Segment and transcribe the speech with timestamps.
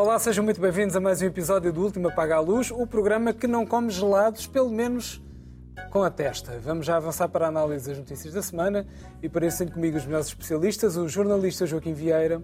[0.00, 3.34] Olá, sejam muito bem-vindos a mais um episódio do Último Apaga a Luz, o programa
[3.34, 5.22] que não come gelados, pelo menos
[5.90, 6.58] com a testa.
[6.58, 8.86] Vamos já avançar para a análise das notícias da semana
[9.22, 12.42] e tenho comigo os melhores especialistas, o jornalista Joaquim Vieira,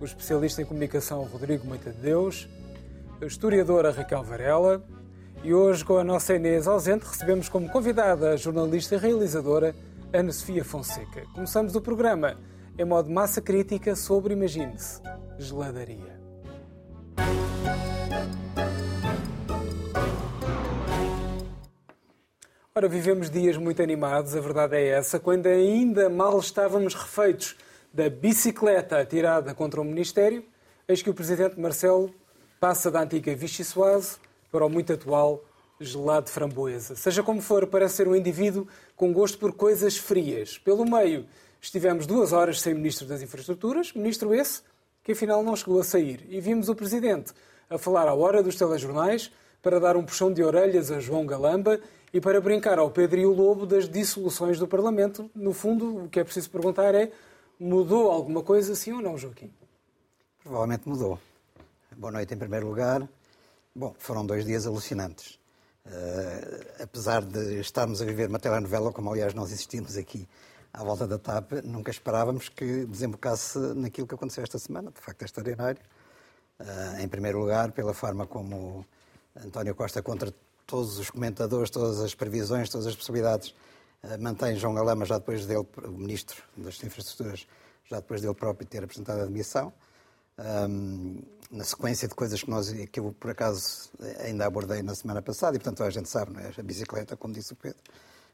[0.00, 2.48] o especialista em comunicação Rodrigo Moita de Deus,
[3.22, 4.84] a historiadora Raquel Varela
[5.44, 9.72] e hoje com a nossa Inês ausente recebemos como convidada a jornalista e realizadora
[10.12, 11.26] Ana Sofia Fonseca.
[11.32, 12.36] Começamos o programa
[12.76, 15.00] em modo massa crítica sobre, imagine-se,
[15.38, 16.15] geladaria.
[22.78, 27.56] Ora, vivemos dias muito animados, a verdade é essa, quando ainda mal estávamos refeitos
[27.90, 30.44] da bicicleta atirada contra o Ministério,
[30.86, 32.14] eis que o Presidente Marcelo
[32.60, 34.18] passa da antiga Vichy Soase
[34.52, 35.42] para o muito atual
[35.80, 36.94] gelado de framboesa.
[36.96, 40.58] Seja como for, parece ser um indivíduo com gosto por coisas frias.
[40.58, 41.24] Pelo meio,
[41.62, 44.60] estivemos duas horas sem Ministro das Infraestruturas, ministro esse
[45.06, 46.26] que afinal não chegou a sair.
[46.28, 47.32] E vimos o Presidente
[47.70, 49.30] a falar à hora dos telejornais
[49.62, 51.78] para dar um puxão de orelhas a João Galamba
[52.12, 55.30] e para brincar ao Pedro e o Lobo das dissoluções do Parlamento.
[55.32, 57.12] No fundo, o que é preciso perguntar é:
[57.56, 59.48] mudou alguma coisa, sim ou não, Joaquim?
[60.42, 61.20] Provavelmente mudou.
[61.96, 63.08] Boa noite, em primeiro lugar.
[63.72, 65.38] Bom, foram dois dias alucinantes.
[65.86, 70.26] Uh, apesar de estarmos a viver uma telenovela, como aliás nós existimos aqui
[70.76, 74.90] à volta da TAP, nunca esperávamos que desembocasse naquilo que aconteceu esta semana.
[74.90, 75.80] De facto, é extraordinário.
[76.60, 78.84] Uh, em primeiro lugar, pela forma como
[79.34, 80.32] António Costa, contra
[80.66, 83.54] todos os comentadores, todas as previsões, todas as possibilidades,
[84.04, 87.46] uh, mantém João Galama, já depois dele, o Ministro das Infraestruturas,
[87.86, 89.72] já depois dele próprio ter apresentado a admissão.
[90.38, 93.88] Um, na sequência de coisas que, nós, que eu, por acaso,
[94.18, 96.52] ainda abordei na semana passada, e, portanto, a gente sabe, não é?
[96.58, 97.80] a bicicleta, como disse o Pedro,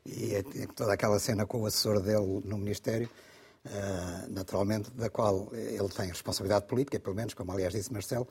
[0.05, 0.43] e é
[0.75, 3.09] toda aquela cena com o assessor dele no Ministério,
[3.67, 8.27] uh, naturalmente, da qual ele tem responsabilidade política, pelo menos, como aliás disse Marcelo,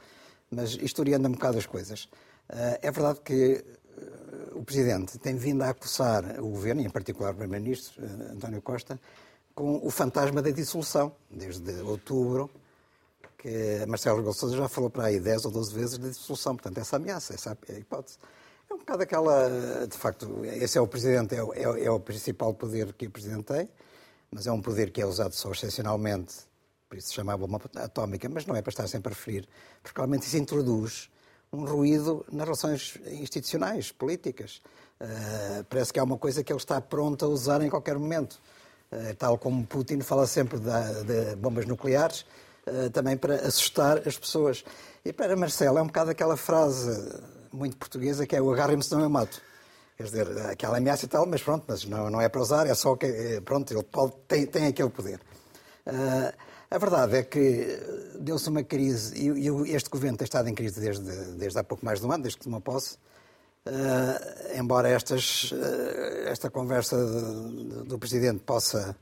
[0.49, 2.05] mas historiando um bocado as coisas.
[2.49, 3.63] Uh, é verdade que
[3.97, 8.61] uh, o Presidente tem vindo a acusar o Governo, e em particular o Primeiro-Ministro, António
[8.61, 8.99] Costa,
[9.55, 12.49] com o fantasma da dissolução, desde outubro
[13.41, 16.55] que Marcelo Rebelo já falou para aí 10 ou 12 vezes de dissolução.
[16.55, 18.19] Portanto, essa ameaça, essa hipótese.
[18.71, 19.49] É um bocado aquela.
[19.85, 23.11] De facto, esse é o Presidente, é o, é, é o principal poder que o
[23.11, 23.67] Presidente tem,
[24.31, 26.35] mas é um poder que é usado só excepcionalmente,
[26.87, 29.45] por isso se chamava uma atómica, mas não é para estar sempre a referir,
[29.83, 31.11] porque realmente isso introduz
[31.51, 34.61] um ruído nas relações institucionais, políticas.
[35.01, 38.41] Uh, parece que é uma coisa que ele está pronto a usar em qualquer momento.
[38.89, 42.25] Uh, tal como Putin fala sempre de, de bombas nucleares,
[42.65, 44.63] eh, também para assustar as pessoas.
[45.03, 46.91] E para Marcelo é um bocado aquela frase
[47.51, 49.41] muito portuguesa que é o agarrem-me senão eu mato.
[50.01, 52.73] Quer dizer, aquela ameaça e tal, mas pronto, mas não, não é para usar, é
[52.73, 55.21] só que, eh, pronto, ele pode, tem, tem aquele poder.
[55.85, 56.33] Uh,
[56.71, 57.79] a verdade é que
[58.19, 61.85] deu-se uma crise, e, e, este governo tem estado em crise desde, desde há pouco
[61.85, 62.95] mais de um ano, desde que tomou posse,
[63.67, 68.95] uh, embora estas, uh, esta conversa do, do Presidente possa,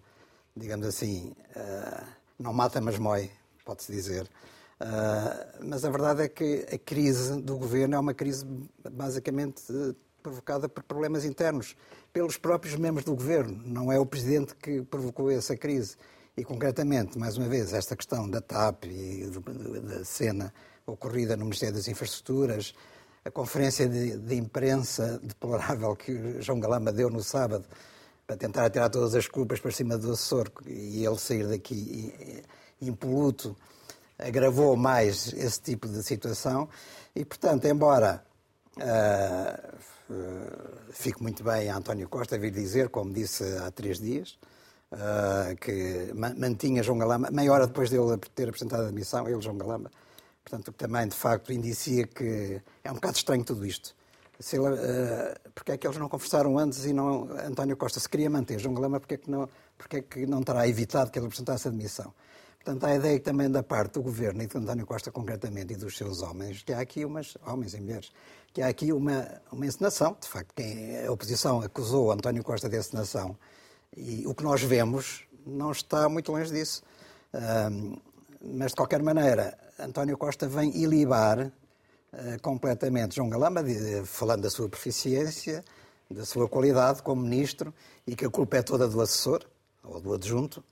[0.54, 1.34] digamos assim,
[2.38, 3.32] não mata, mas mói,
[3.64, 4.30] pode-se dizer.
[4.82, 8.46] Uh, mas a verdade é que a crise do governo é uma crise
[8.90, 9.62] basicamente
[10.24, 11.76] provocada por problemas internos,
[12.14, 13.62] pelos próprios membros do governo.
[13.66, 15.98] Não é o presidente que provocou essa crise.
[16.38, 19.30] E, concretamente, mais uma vez, esta questão da TAP e
[19.82, 20.54] da cena
[20.86, 22.74] ocorrida no Ministério das Infraestruturas,
[23.26, 27.66] a conferência de, de imprensa deplorável que João Galamba deu no sábado
[28.26, 32.44] para tentar tirar todas as culpas para cima do assessor e ele sair daqui
[32.82, 33.56] impoluto
[34.20, 36.68] agravou mais esse tipo de situação
[37.16, 38.24] e, portanto, embora
[38.78, 39.80] uh,
[40.92, 44.38] fique muito bem António Costa vir dizer, como disse há três dias,
[44.92, 49.58] uh, que mantinha João Galamba, meia hora depois dele ter apresentado a admissão, ele, João
[49.58, 49.90] Galamba,
[50.44, 53.96] portanto, também, de facto, indicia que é um bocado estranho tudo isto.
[54.40, 58.08] Se ele, uh, porque é que eles não conversaram antes e não António Costa se
[58.08, 61.20] queria manter João Galamba, porque é que não, porque é que não terá evitado que
[61.20, 62.14] ele apresentasse a admissão?
[62.64, 65.78] Portanto, há a ideia também da parte do governo e de António Costa concretamente e
[65.78, 68.12] dos seus homens, que há aqui umas, homens e mulheres,
[68.54, 70.16] que há aqui uma, uma encenação.
[70.20, 73.38] De facto, quem, a oposição acusou António Costa de encenação
[73.96, 76.84] e o que nós vemos não está muito longe disso.
[77.34, 77.98] Um,
[78.42, 84.50] mas, de qualquer maneira, António Costa vem ilibar uh, completamente João Galamba, de, falando da
[84.50, 85.64] sua proficiência,
[86.12, 87.74] da sua qualidade como ministro
[88.06, 89.46] e que a culpa é toda do assessor
[89.84, 90.64] ou do adjunto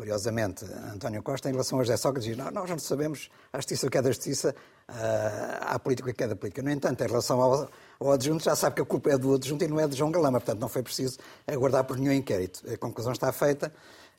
[0.00, 0.64] curiosamente,
[0.94, 3.90] António Costa, em relação a José Sócrates, diz, não, nós não sabemos a justiça o
[3.90, 4.54] que é da justiça,
[4.88, 6.62] a política o que é da política.
[6.62, 7.68] No entanto, em relação ao,
[8.00, 10.10] ao adjunto, já sabe que a culpa é do adjunto e não é de João
[10.10, 12.62] Galama, portanto não foi preciso aguardar por nenhum inquérito.
[12.72, 13.70] A conclusão está feita.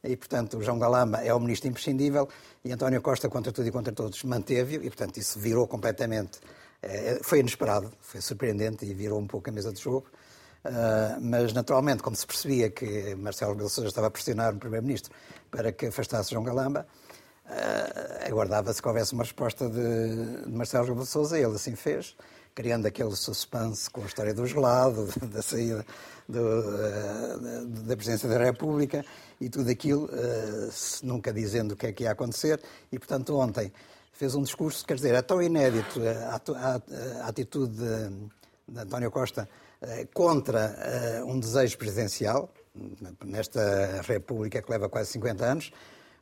[0.03, 2.29] e, portanto, o João Galamba é o ministro imprescindível
[2.63, 6.39] e António Costa, contra tudo e contra todos, manteve-o e, portanto, isso virou completamente.
[6.83, 10.05] Eh, foi inesperado, foi surpreendente e virou um pouco a mesa de jogo.
[10.63, 15.11] Uh, mas, naturalmente, como se percebia que Marcelo Rebelo Sousa estava a pressionar o Primeiro-Ministro
[15.49, 16.85] para que afastasse João Galamba,
[17.47, 22.15] uh, aguardava-se que houvesse uma resposta de, de Marcelo Rebelo Sousa e ele assim fez,
[22.53, 25.83] criando aquele suspense com a história do gelado, da saída
[26.29, 29.03] do, uh, da Presidência da República
[29.39, 30.07] e tudo aquilo,
[31.01, 32.61] nunca dizendo o que é que ia acontecer.
[32.91, 33.73] E, portanto, ontem
[34.11, 38.09] fez um discurso, quer dizer, é tão inédito a, a, a atitude de,
[38.69, 39.49] de António Costa
[40.13, 42.49] contra eh, um desejo presidencial,
[43.25, 45.73] nesta República que leva quase 50 anos,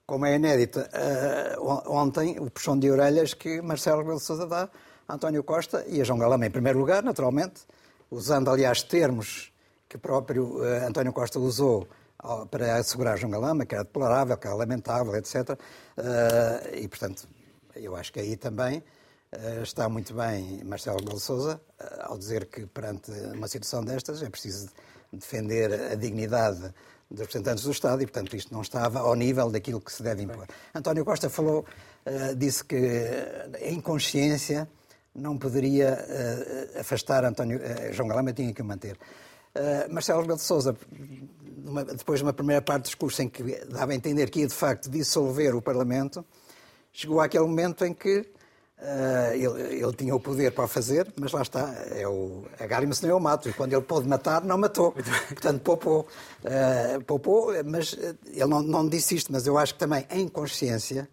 [0.06, 1.56] como é inédito eh,
[1.88, 4.70] ontem o puxão de orelhas que Marcelo Rebelo de Sousa dá
[5.08, 7.62] a António Costa e a João Galama em primeiro lugar, naturalmente,
[8.10, 9.52] usando aliás termos
[9.88, 11.88] que o próprio António Costa usou
[12.52, 15.58] para assegurar João Galama, que era deplorável, que era lamentável, etc.
[16.74, 17.28] E, portanto,
[17.76, 18.99] eu acho que aí também eh,
[19.62, 24.30] está muito bem Marcelo Rebelo Sousa eh, ao dizer que perante uma situação destas é
[24.30, 24.70] preciso
[25.14, 26.74] defender a dignidade
[27.10, 30.24] dos representantes do Estado e, portanto, isto não estava ao nível daquilo que se deve
[30.24, 30.48] impor.
[30.74, 31.64] António Costa falou,
[32.06, 32.76] eh, disse que
[33.62, 34.68] em consciência
[35.14, 36.06] não poderia
[36.80, 37.60] afastar António,
[37.92, 38.98] João Galama, tinha que o manter.
[39.90, 40.78] Marcelo Rebelo de Sousa,
[41.98, 44.54] depois de uma primeira parte do discurso em que dava a entender que ia, de
[44.54, 46.24] facto, dissolver o Parlamento,
[46.94, 48.32] chegou àquele momento em que
[48.80, 53.10] Uh, ele, ele, tinha o poder para fazer, mas lá está, é o agarre-me-se não
[53.10, 54.94] eu mato, e quando ele pôde matar, não matou.
[55.28, 56.08] Portanto, poupou.
[56.46, 60.30] Uh, poupou, mas eh, ele não, não, disse isto, mas eu acho que também, em
[60.30, 61.10] consciência,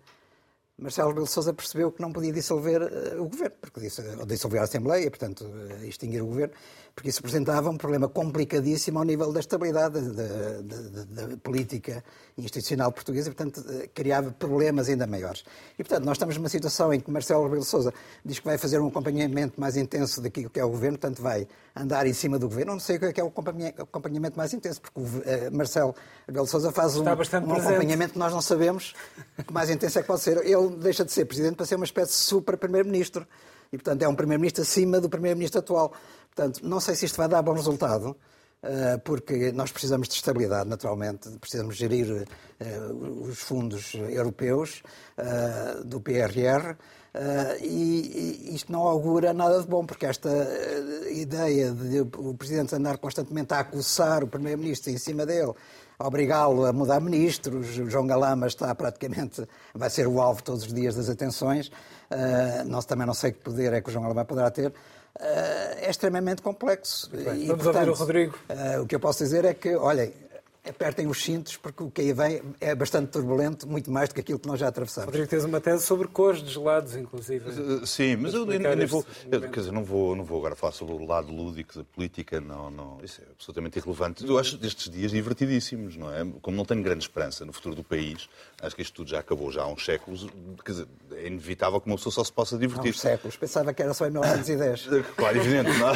[0.78, 4.26] Marcelo Rebelo de Sousa percebeu que não podia dissolver uh, o governo, porque disse, ou
[4.26, 5.44] dissolver a Assembleia, portanto,
[5.82, 6.54] extinguir o governo,
[6.96, 12.02] porque isso representava um problema complicadíssimo ao nível da estabilidade da, política
[12.38, 15.44] institucional portuguesa e, portanto, eh, criava problemas ainda maiores.
[15.78, 17.92] E, portanto, nós estamos numa situação em que Marcelo Rebelo Sousa
[18.24, 21.46] diz que vai fazer um acompanhamento mais intenso daquilo que é o governo, portanto, vai
[21.76, 22.72] andar em cima do governo.
[22.72, 25.94] Não sei o que é, o acompanhamento mais intenso, porque o uh, Marcelo
[26.26, 28.94] Rebelo Sousa faz um, um acompanhamento que nós não sabemos
[29.46, 30.38] que mais intenso é que pode ser.
[30.38, 33.26] Ele deixa de ser presidente para ser uma espécie de super primeiro-ministro.
[33.70, 35.92] E, portanto, é um primeiro-ministro acima do primeiro-ministro atual.
[36.36, 38.14] Portanto, não sei se isto vai dar bom resultado,
[38.62, 42.28] eh, porque nós precisamos de estabilidade, naturalmente, precisamos gerir
[42.60, 42.78] eh,
[43.22, 44.82] os fundos europeus
[45.16, 46.76] eh, do PRR.
[47.62, 50.28] e isto não augura nada de bom, porque esta
[51.10, 55.54] ideia de o Presidente andar constantemente a acusar o Primeiro-Ministro em cima dele,
[55.98, 60.74] obrigá-lo a mudar ministros, o João Galama está praticamente, vai ser o alvo todos os
[60.74, 61.70] dias das atenções,
[62.66, 64.74] nós também não sei que poder é que o João Galama poderá ter,
[65.20, 67.10] é extremamente complexo.
[67.14, 68.38] E, vamos portanto, ouvir o Rodrigo.
[68.48, 70.12] Uh, o que eu posso dizer é que, olhem,
[70.68, 74.20] apertem os cintos, porque o que aí vem é bastante turbulento, muito mais do que
[74.20, 75.06] aquilo que nós já atravessamos.
[75.06, 77.48] Rodrigo, tens uma tese sobre cores de gelados, inclusive.
[77.48, 80.56] Eh, sim, mas eu, eu, eu, vou, eu, quer dizer, não, vou, não vou agora
[80.56, 84.26] falar sobre o lado lúdico da política, não, não, isso é absolutamente irrelevante.
[84.26, 86.26] Eu acho estes dias divertidíssimos, não é?
[86.42, 88.28] Como não tenho grande esperança no futuro do país,
[88.62, 90.26] acho que isto tudo já acabou já há uns séculos,
[90.64, 92.88] quer dizer, é inevitável que uma pessoa só se possa divertir.
[92.88, 94.88] Há uns séculos, pensava que era só em 1910.
[95.16, 95.92] claro, evidente, não é?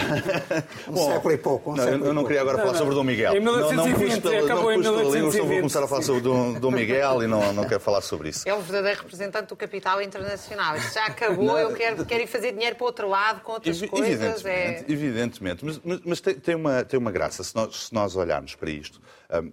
[0.88, 1.72] Um Bom, século e pouco.
[1.72, 3.34] Um não, século eu não queria agora falar sobre Dom Miguel.
[3.34, 6.70] Em 1920, não, não acabou em 1920 só vou começar a falar sobre o Dom
[6.70, 8.48] Miguel e não, não quero falar sobre isso.
[8.48, 10.76] É o verdadeiro representante do capital internacional.
[10.76, 13.52] Isto já acabou, não, eu quero, quero ir fazer dinheiro para o outro lado, com
[13.52, 14.44] outras evidentemente, coisas.
[14.44, 14.84] É...
[14.86, 18.54] Evidentemente, mas, mas, mas tem, tem, uma, tem uma graça se nós, se nós olharmos
[18.54, 19.00] para isto.
[19.32, 19.52] Um,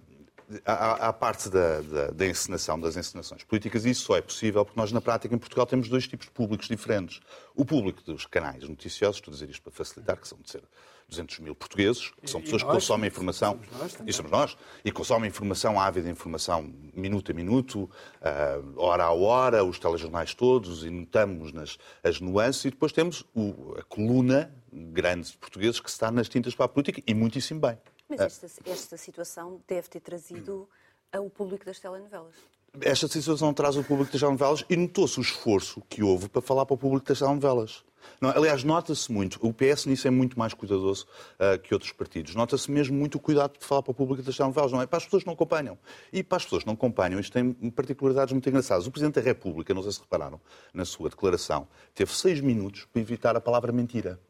[0.64, 4.90] Há, parte da, da, da, encenação, das encenações políticas, isso só é possível porque nós,
[4.90, 7.20] na prática, em Portugal, temos dois tipos de públicos diferentes.
[7.54, 10.62] O público dos canais noticiosos, estou a dizer isto para facilitar, que são de ser
[11.08, 13.60] 200 mil portugueses, que são pessoas que consomem informação,
[14.06, 19.64] e somos nós, e consomem informação, ávida informação, minuto a minuto, uh, hora a hora,
[19.64, 25.30] os telejornais todos, e notamos nas, as nuances, e depois temos o, a coluna grande
[25.30, 27.78] de portugueses que está nas tintas para a política, e muitíssimo bem.
[28.08, 30.68] Mas esta, esta situação deve ter trazido
[31.16, 32.34] o público das telenovelas.
[32.80, 36.66] Esta situação traz o público das telenovelas e notou-se o esforço que houve para falar
[36.66, 37.84] para o público das telenovelas.
[38.20, 42.34] Não, aliás, nota-se muito, o PS nisso é muito mais cuidadoso uh, que outros partidos.
[42.34, 44.86] Nota-se mesmo muito o cuidado de falar para o público das telenovelas, não é?
[44.86, 45.78] Para as pessoas que não acompanham.
[46.12, 48.86] E para as pessoas que não acompanham, isto tem particularidades muito engraçadas.
[48.86, 50.40] O Presidente da República, não sei se repararam,
[50.72, 54.20] na sua declaração, teve seis minutos para evitar a palavra mentira.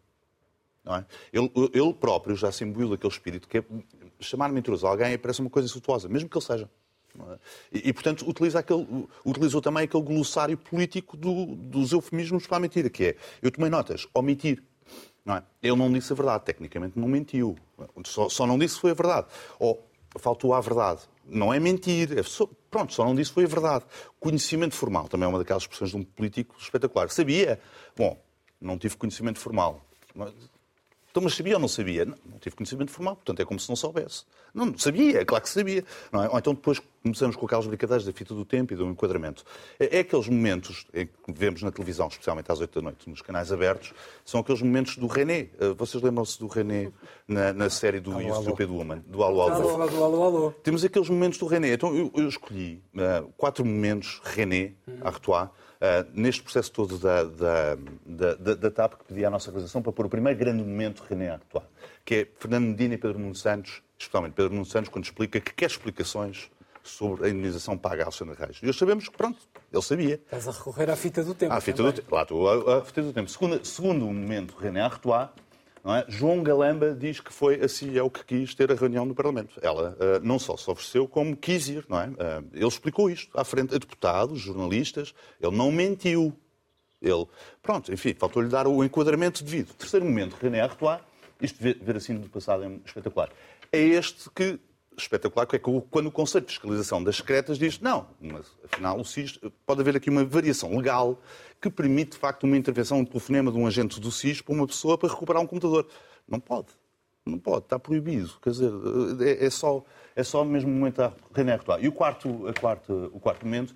[0.97, 1.05] É?
[1.33, 3.65] Ele, ele, próprio já se imbuiu daquele espírito que é,
[4.21, 6.71] chamar mentiroso alguém parece uma coisa insultuosa, mesmo que ele seja.
[7.19, 7.39] É?
[7.73, 8.87] E, e, portanto, utiliza aquele,
[9.25, 13.71] utilizou também aquele glossário político do, dos eufemismos para a mentira, que é, eu tomei
[13.71, 14.63] notas, omitir.
[15.25, 15.43] Não é?
[15.63, 17.55] Ele não disse a verdade, tecnicamente não mentiu.
[18.07, 19.27] Só, só não disse foi a verdade.
[19.59, 19.87] Ou
[20.19, 21.03] faltou à verdade.
[21.27, 22.19] Não é mentir.
[22.19, 23.85] É só, pronto, só não disse foi a verdade.
[24.19, 27.11] Conhecimento formal também é uma daquelas expressões de um político espetacular.
[27.11, 27.61] Sabia?
[27.95, 28.19] Bom,
[28.59, 29.85] não tive conhecimento formal.
[31.19, 32.05] Então, mas sabia ou não sabia?
[32.05, 34.23] Não, não tive conhecimento formal, portanto é como se não soubesse.
[34.55, 35.85] Não, sabia, é claro que sabia.
[36.13, 36.29] Não é?
[36.29, 39.45] Ou então depois começamos com aquelas brincadeiras da fita do tempo e do enquadramento.
[39.81, 43.21] É, é aqueles momentos em que vemos na televisão, especialmente às 8 da noite, nos
[43.21, 43.93] canais abertos,
[44.25, 45.49] são aqueles momentos do René.
[45.59, 46.93] Eh, vocês lembram-se do René
[47.27, 49.03] na, na série do You Stupid Woman?
[49.05, 49.87] Do Alô Alô.
[49.89, 50.51] Do Alô Alô.
[50.63, 51.73] Temos aqueles momentos do René.
[51.73, 54.99] Então eu, eu escolhi uh, quatro momentos René, hum.
[55.01, 55.49] Artois,
[55.79, 57.77] Uh, neste processo todo da, da,
[58.35, 61.31] da, da, TAP, que pedia a nossa realização para pôr o primeiro grande momento René
[61.31, 61.65] Artois,
[62.05, 65.55] que é Fernando Medina e Pedro Nuno Santos, especialmente Pedro Nuno Santos, quando explica que
[65.55, 66.51] quer explicações
[66.83, 68.59] sobre a indenização paga a Alexandre Reis.
[68.63, 69.39] E nós sabemos que, pronto,
[69.73, 70.15] ele sabia.
[70.15, 71.53] Estás a recorrer à fita do tempo.
[71.53, 71.93] À fita também.
[71.93, 72.15] do tempo.
[72.15, 73.31] Lá estou, à, fita do tempo.
[73.31, 75.29] Segundo, segundo momento, René Artois,
[75.95, 76.05] é?
[76.09, 79.59] João Galamba diz que foi a CEO que quis ter a reunião no Parlamento.
[79.63, 81.85] Ela uh, não só se ofereceu, como quis ir.
[81.89, 82.09] Não é?
[82.09, 85.15] Uh, ele explicou isto à frente a deputados, jornalistas.
[85.41, 86.33] Ele não mentiu.
[87.01, 87.27] Ele,
[87.63, 89.73] pronto, enfim, faltou-lhe dar o enquadramento devido.
[89.75, 91.01] Terceiro momento, René Artois,
[91.41, 93.31] isto ver, ver assim do passado é espetacular.
[93.71, 94.59] É este que
[95.03, 99.05] espetacular, que é quando o Conselho de Fiscalização das Secretas diz não, mas afinal o
[99.05, 101.21] SIS, pode haver aqui uma variação legal
[101.61, 104.67] que permite, de facto, uma intervenção, um telefonema de um agente do SIS para uma
[104.67, 105.87] pessoa para recuperar um computador.
[106.27, 106.69] Não pode.
[107.27, 108.33] Não pode, está proibido.
[108.43, 108.71] Quer dizer,
[109.21, 109.85] é, é só,
[110.17, 111.59] é só mesmo momento a René.
[111.81, 113.75] E o quarto, a quarto, o quarto momento,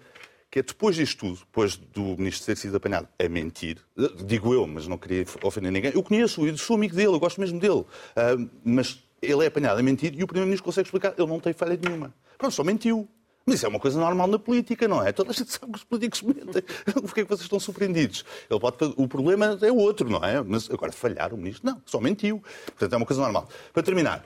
[0.51, 3.79] que é depois disto tudo, depois do ministro ter sido apanhado a mentir,
[4.27, 7.41] digo eu, mas não queria ofender ninguém, eu conheço, eu sou amigo dele, eu gosto
[7.41, 11.15] mesmo dele, uh, mas ele é apanhado a mentir e o Primeiro-Ministro consegue explicar.
[11.17, 12.13] Ele não tem falha nenhuma.
[12.37, 13.09] Pronto, só mentiu.
[13.47, 15.13] Mas isso é uma coisa normal na política, não é?
[15.13, 16.63] Toda a gente sabe que os políticos mentem.
[16.93, 18.25] Porquê é que vocês estão surpreendidos?
[18.51, 18.77] Ele pode...
[18.97, 20.41] O problema é outro, não é?
[20.43, 22.43] Mas agora falhar o ministro, não, só mentiu.
[22.67, 23.49] Portanto, é uma coisa normal.
[23.73, 24.25] Para terminar,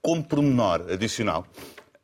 [0.00, 1.46] como pormenor adicional,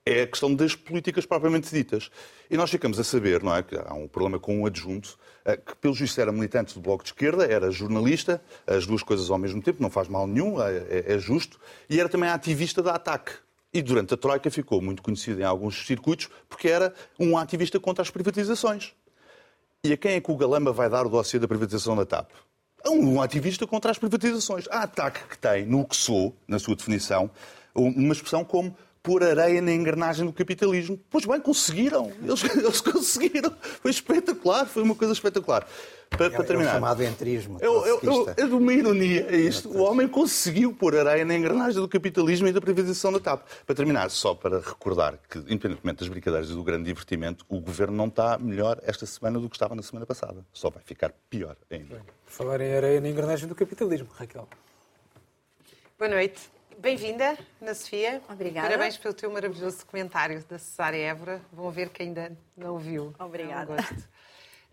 [0.06, 2.10] é a questão das políticas propriamente ditas.
[2.48, 5.56] E nós ficamos a saber, não é, que há um problema com um adjunto, eh,
[5.56, 9.36] que pelo juízo era militante do Bloco de Esquerda, era jornalista, as duas coisas ao
[9.36, 11.58] mesmo tempo, não faz mal nenhum, é, é, é justo,
[11.90, 13.32] e era também ativista da ATAC.
[13.74, 18.00] E durante a Troika ficou muito conhecido em alguns circuitos porque era um ativista contra
[18.00, 18.94] as privatizações.
[19.84, 22.30] E a quem é que o Galamba vai dar o dossiê da privatização da TAP?
[22.84, 24.66] A um ativista contra as privatizações.
[24.70, 27.30] A ATAC que tem, no que sou, na sua definição,
[27.74, 28.74] uma expressão como
[29.06, 30.98] pôr areia na engrenagem do capitalismo.
[31.08, 32.10] Pois bem, conseguiram.
[32.20, 33.54] Eles, eles conseguiram.
[33.80, 35.64] Foi espetacular, foi uma coisa espetacular.
[36.10, 36.70] Para, é, para terminar.
[36.70, 37.58] É o chamado entrismo.
[37.60, 39.68] É, é, é de uma ironia é isto.
[39.68, 43.46] O homem conseguiu pôr areia na engrenagem do capitalismo e da privatização da TAP.
[43.64, 47.96] Para terminar, só para recordar que, independentemente das brincadeiras e do grande divertimento, o governo
[47.96, 50.44] não está melhor esta semana do que estava na semana passada.
[50.52, 52.02] Só vai ficar pior ainda.
[52.26, 54.48] Falar em areia na engrenagem do capitalismo, Raquel.
[55.96, 56.55] Boa noite.
[56.78, 58.22] Bem-vinda, Ana Sofia.
[58.28, 58.68] Obrigada.
[58.68, 61.40] Parabéns pelo teu maravilhoso documentário da Cesária Évora.
[61.50, 63.14] Vão ver que ainda não viu.
[63.18, 63.76] Obrigada.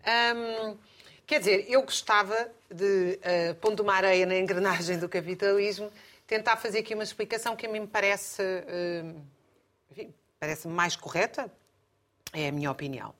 [0.02, 0.78] É um um,
[1.26, 5.90] quer dizer, eu gostava de, uh, pondo uma areia na engrenagem do capitalismo,
[6.26, 9.22] tentar fazer aqui uma explicação que a mim me parece, uh,
[9.90, 11.50] enfim, parece mais correta.
[12.34, 13.14] É a minha opinião.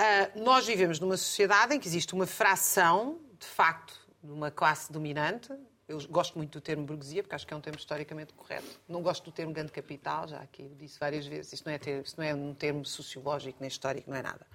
[0.00, 4.90] Uh, nós vivemos numa sociedade em que existe uma fração, de facto, de uma classe
[4.90, 5.52] dominante,
[5.92, 8.80] eu gosto muito do termo burguesia, porque acho que é um termo historicamente correto.
[8.88, 11.52] Não gosto do termo grande capital, já aqui disse várias vezes.
[11.52, 14.46] Isto não é, isto não é um termo sociológico nem histórico, não é nada.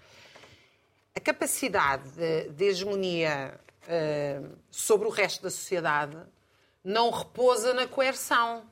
[1.15, 6.17] A capacidade de, de hegemonia uh, sobre o resto da sociedade
[6.83, 8.65] não repousa na coerção.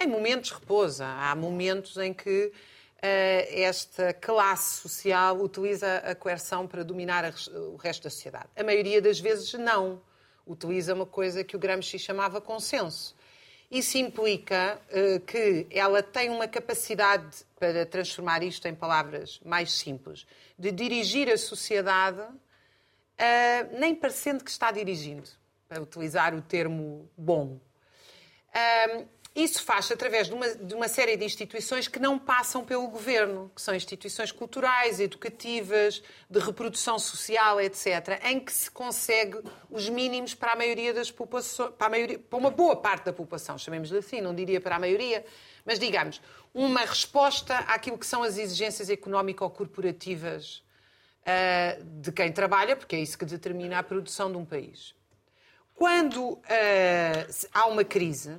[0.00, 1.06] Em momentos repousa.
[1.06, 2.52] Há momentos em que uh,
[3.02, 7.30] esta classe social utiliza a coerção para dominar
[7.72, 8.48] o resto da sociedade.
[8.56, 10.00] A maioria das vezes não
[10.46, 13.14] utiliza uma coisa que o Gramsci chamava consenso.
[13.70, 20.26] Isso implica uh, que ela tem uma capacidade, para transformar isto em palavras mais simples,
[20.56, 25.28] de dirigir a sociedade, uh, nem parecendo que está dirigindo,
[25.68, 27.58] para utilizar o termo bom.
[29.36, 33.52] Isso faz através de uma, de uma, série de instituições que não passam pelo governo,
[33.54, 39.38] que são instituições culturais, educativas, de reprodução social, etc., em que se consegue
[39.70, 43.58] os mínimos para a maioria das populações, para, maioria, para uma boa parte da população,
[43.58, 45.22] chamemos-lhe assim, não diria para a maioria,
[45.66, 46.22] mas digamos,
[46.54, 50.62] uma resposta àquilo que são as exigências económico-corporativas
[51.26, 54.94] uh, de quem trabalha, porque é isso que determina a produção de um país.
[55.74, 56.40] Quando uh,
[57.52, 58.38] há uma crise,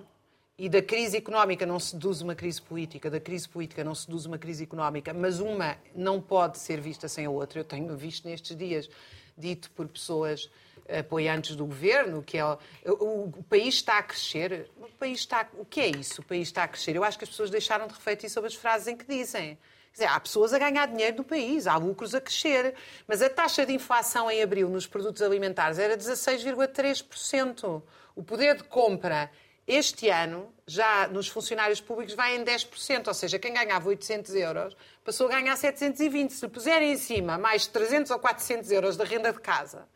[0.57, 4.07] e da crise económica não se deduz uma crise política, da crise política não se
[4.07, 7.59] deduz uma crise económica, mas uma não pode ser vista sem a outra.
[7.59, 8.89] Eu tenho visto nestes dias,
[9.37, 10.49] dito por pessoas
[10.89, 14.69] apoiantes do governo, que é o, o, país está a crescer.
[14.77, 16.21] O país está, o que é isso?
[16.21, 16.95] O país está a crescer.
[16.95, 19.59] Eu acho que as pessoas deixaram de refletir sobre as frases em que dizem.
[19.91, 22.73] Quer dizer, há pessoas a ganhar dinheiro no país, há lucros a crescer,
[23.07, 27.81] mas a taxa de inflação em abril nos produtos alimentares era 16,3%.
[28.15, 29.29] O poder de compra
[29.67, 34.77] este ano, já nos funcionários públicos, vai em 10%, ou seja, quem ganhava 800 euros
[35.03, 36.31] passou a ganhar 720.
[36.31, 39.87] Se puserem em cima mais 300 ou 400 euros da renda de casa,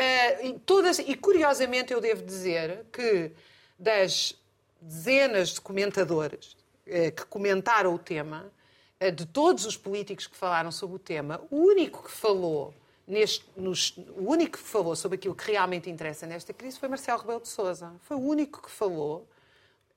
[0.00, 3.32] Uh, e, todas, e curiosamente eu devo dizer que
[3.78, 4.34] das
[4.80, 8.50] dezenas de comentadores uh, que comentaram o tema,
[8.98, 12.72] uh, de todos os políticos que falaram sobre o tema, o único que falou
[13.10, 17.20] neste, nos, o único que falou sobre aquilo que realmente interessa nesta crise foi Marcelo
[17.20, 17.92] Rebelo de Sousa.
[18.02, 19.28] Foi o único que falou.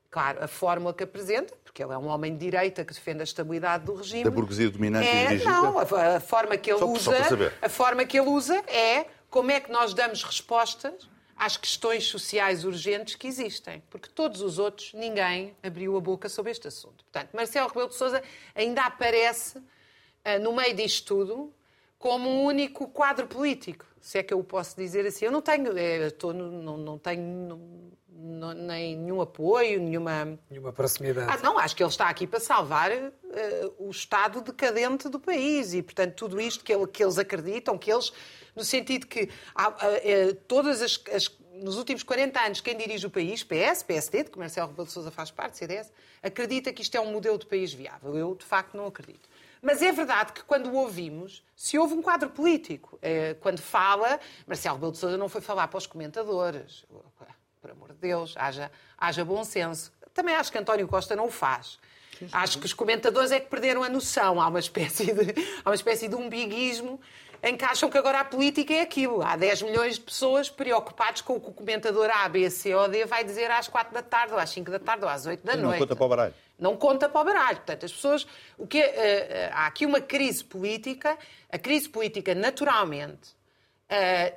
[0.10, 3.24] Claro, a fórmula que apresenta, porque ele é um homem de direita que defende a
[3.24, 4.24] estabilidade do regime.
[4.24, 5.52] Da burguesia dominante é, dirigida?
[5.52, 9.08] Não, a, a forma que ele só, usa, só a forma que ele usa é
[9.30, 13.82] como é que nós damos respostas às questões sociais urgentes que existem.
[13.90, 17.04] Porque todos os outros, ninguém abriu a boca sobre este assunto.
[17.06, 18.22] Portanto, Marcelo Rebelo de Sousa
[18.54, 21.54] ainda aparece uh, no meio disto tudo
[22.04, 25.24] como um único quadro político, se é que eu o posso dizer assim.
[25.24, 27.58] Eu não tenho, é, estou, não, não tenho
[28.10, 30.38] não, nem nenhum apoio, nenhuma...
[30.50, 31.32] Nenhuma proximidade.
[31.32, 33.14] Ah, não, acho que ele está aqui para salvar uh,
[33.80, 37.90] o estado decadente do país e, portanto, tudo isto que, ele, que eles acreditam, que
[37.90, 38.12] eles
[38.54, 43.10] no sentido que há, é, todas as, as, nos últimos 40 anos, quem dirige o
[43.10, 45.90] país, PS, PSD, de que Marcelo Rebelo de Sousa faz parte, CDS,
[46.22, 48.18] acredita que isto é um modelo de país viável.
[48.18, 49.30] Eu, de facto, não acredito.
[49.64, 53.00] Mas é verdade que quando o ouvimos, se houve um quadro político.
[53.02, 56.86] É, quando fala, Marcelo Rebelo de Sousa não foi falar para os comentadores.
[57.62, 59.90] Por amor de Deus, haja, haja bom senso.
[60.14, 61.80] Também acho que António Costa não o faz.
[62.32, 64.42] Acho que os comentadores é que perderam a noção.
[64.42, 67.00] Há uma espécie de, há uma espécie de umbiguismo
[67.42, 69.22] em que acham que agora a política é aquilo.
[69.22, 72.88] Há 10 milhões de pessoas preocupados com o que o comentador A, B, C ou
[72.88, 75.46] D vai dizer às 4 da tarde, ou às 5 da tarde, ou às 8
[75.46, 75.72] da noite.
[75.72, 76.34] Não conta para o baralho.
[76.58, 77.58] Não conta para o baralho.
[77.58, 78.28] Portanto, as pessoas.
[78.58, 81.18] O que, uh, uh, há aqui uma crise política.
[81.50, 83.32] A crise política, naturalmente,
[83.90, 84.36] uh,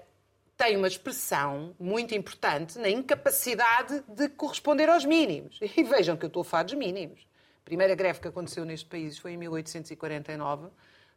[0.56, 5.58] tem uma expressão muito importante na incapacidade de corresponder aos mínimos.
[5.76, 7.26] E vejam que eu estou a falar dos mínimos.
[7.60, 10.68] A primeira greve que aconteceu neste país foi em 1849,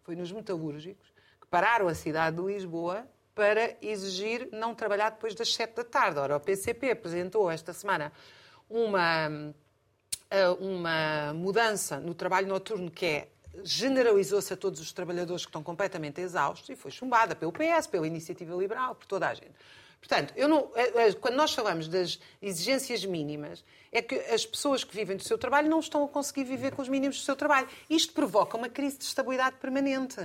[0.04, 1.10] foi nos metalúrgicos
[1.50, 6.20] pararam a cidade de Lisboa para exigir não trabalhar depois das 7 da tarde.
[6.20, 8.12] Ora, o PCP apresentou esta semana
[8.70, 9.54] uma, eh,
[10.60, 13.28] uma mudança no trabalho noturno que é
[13.64, 18.08] generalizou-se a todos os trabalhadores que estão completamente exaustos e foi chumbada pelo PS, pela
[18.08, 19.52] Iniciativa Liberal, por toda a gente.
[20.00, 24.96] Portanto, não, eh, eh, quando nós falamos das exigências mínimas, é que as pessoas que
[24.96, 27.68] vivem do seu trabalho não estão a conseguir viver com os mínimos do seu trabalho.
[27.90, 30.22] Isto provoca uma crise de estabilidade permanente.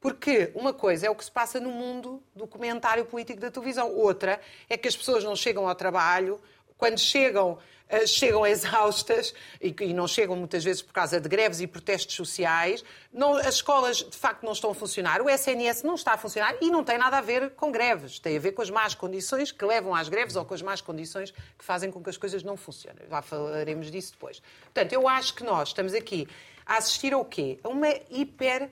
[0.00, 3.90] Porque uma coisa é o que se passa no mundo do comentário político da televisão,
[3.90, 6.40] outra é que as pessoas não chegam ao trabalho,
[6.84, 7.56] quando chegam,
[7.88, 12.84] eh, chegam exaustas e não chegam muitas vezes por causa de greves e protestos sociais.
[13.10, 16.54] Não, as escolas de facto não estão a funcionar, o SNS não está a funcionar
[16.60, 19.50] e não tem nada a ver com greves, tem a ver com as más condições
[19.50, 22.42] que levam às greves ou com as más condições que fazem com que as coisas
[22.42, 23.08] não funcionem.
[23.08, 24.42] Já falaremos disso depois.
[24.64, 26.28] Portanto, eu acho que nós estamos aqui
[26.66, 27.58] a assistir ao quê?
[27.64, 28.70] A uma hiper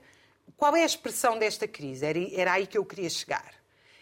[0.54, 2.04] qual é a expressão desta crise?
[2.04, 3.54] Era, era aí que eu queria chegar.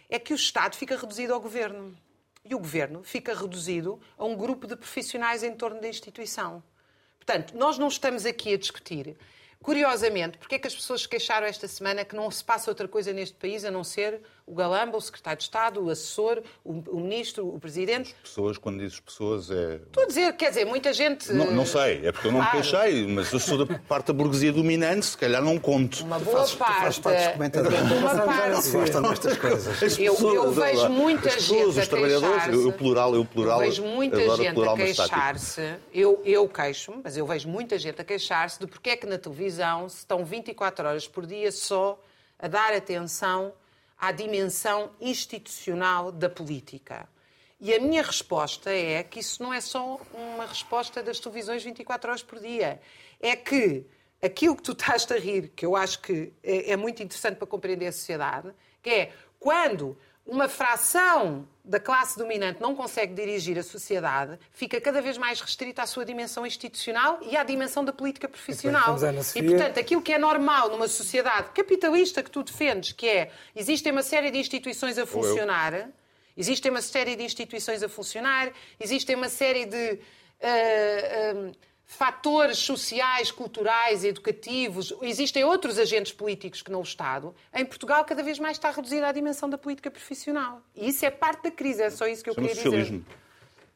[0.09, 1.97] É que o Estado fica reduzido ao governo.
[2.45, 6.63] E o governo fica reduzido a um grupo de profissionais em torno da instituição.
[7.19, 9.17] Portanto, nós não estamos aqui a discutir
[9.63, 13.13] Curiosamente, porque é que as pessoas queixaram esta semana que não se passa outra coisa
[13.13, 17.01] neste país a não ser o Galamba, o secretário de Estado, o assessor, o, o
[17.01, 18.17] ministro, o presidente?
[18.17, 19.77] As pessoas, quando dizes pessoas, é.
[19.77, 21.33] Estou a dizer, quer dizer, muita gente.
[21.33, 22.57] Não, não sei, é porque eu não claro.
[22.57, 26.05] me queixei, mas eu sou da parte da burguesia dominante, se calhar não conto.
[26.05, 26.81] Uma boa tu parte.
[26.81, 27.81] Fazes parte dos comentadores.
[27.81, 28.71] Uma parte.
[28.71, 29.99] Gostam destas coisas.
[29.99, 33.63] Eu, eu vejo muita as pessoas, gente os trabalhadores, eu, o plural, eu plural.
[33.63, 35.75] Eu vejo muita gente a queixar-se.
[35.95, 39.19] Eu, eu queixo-me, mas eu vejo muita gente a queixar-se de porque é que na
[39.19, 42.01] televisão se estão 24 horas por dia só
[42.37, 43.53] a dar atenção
[44.01, 47.07] à dimensão institucional da política.
[47.61, 52.11] E a minha resposta é que isso não é só uma resposta das televisões 24
[52.11, 52.81] horas por dia.
[53.21, 53.85] É que
[54.23, 57.47] aquilo que tu estás a rir, que eu acho que é, é muito interessante para
[57.47, 58.51] compreender a sociedade,
[58.83, 59.99] que é quando
[60.31, 65.83] uma fração da classe dominante não consegue dirigir a sociedade, fica cada vez mais restrita
[65.83, 68.97] à sua dimensão institucional e à dimensão da política profissional.
[69.35, 73.93] E, portanto, aquilo que é normal numa sociedade capitalista que tu defendes, que é existem
[73.93, 75.91] uma série de instituições a funcionar,
[76.37, 79.99] existem uma série de instituições a funcionar, existem uma série de
[80.41, 81.53] uh, uh,
[81.93, 88.23] fatores sociais, culturais, educativos, existem outros agentes políticos que não o Estado, em Portugal cada
[88.23, 90.63] vez mais está reduzida a dimensão da política profissional.
[90.75, 93.01] E isso é parte da crise, é só isso que eu queria socialismo.
[93.01, 93.17] dizer.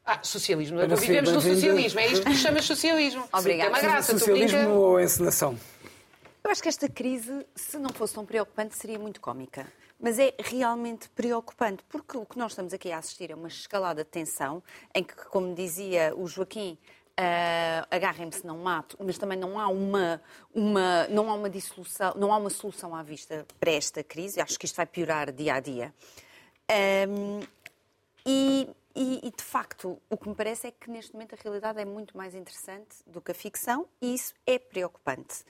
[0.05, 0.79] Ah, socialismo.
[0.95, 1.99] Vivemos no socialismo.
[1.99, 3.27] É isto que chama socialismo.
[3.33, 3.71] Obrigada.
[3.71, 5.59] Tem uma graça, Socialismo brinca- ou encenação?
[6.43, 9.67] Eu acho que esta crise, se não fosse tão preocupante, seria muito cómica.
[9.99, 14.03] Mas é realmente preocupante, porque o que nós estamos aqui a assistir é uma escalada
[14.03, 16.77] de tensão, em que, como dizia o Joaquim,
[17.17, 20.21] ah, agarrem-me se não mato, mas também não há uma,
[20.53, 24.41] uma, não há uma dissolução, não há uma solução à vista para esta crise.
[24.41, 25.93] Acho que isto vai piorar dia a dia.
[26.69, 27.41] Ahm,
[28.25, 31.79] e, e- e, de facto, o que me parece é que neste momento a realidade
[31.79, 35.43] é muito mais interessante do que a ficção e isso é preocupante.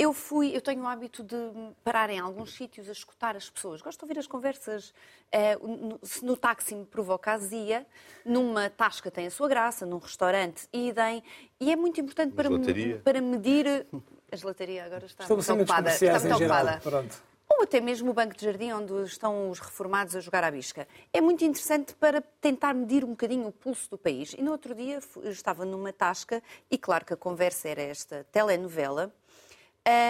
[0.00, 1.34] Eu fui, eu tenho o hábito de
[1.82, 3.82] parar em alguns sítios a escutar as pessoas.
[3.82, 4.94] Gosto de ouvir as conversas.
[5.32, 7.84] Eh, no- se no táxi me provoca azia,
[8.24, 11.20] numa tasca tem a sua graça, num restaurante idem.
[11.58, 13.88] E é muito importante para, me- para medir.
[14.30, 15.90] A gelataria agora está muito ocupada.
[15.90, 17.22] Está muito ocupada Pronto.
[17.48, 20.86] ou até mesmo o banco de jardim onde estão os reformados a jogar à bisca.
[21.12, 24.32] É muito interessante para tentar medir um bocadinho o pulso do país.
[24.38, 29.12] E no outro dia estava numa tasca e claro que a conversa era esta telenovela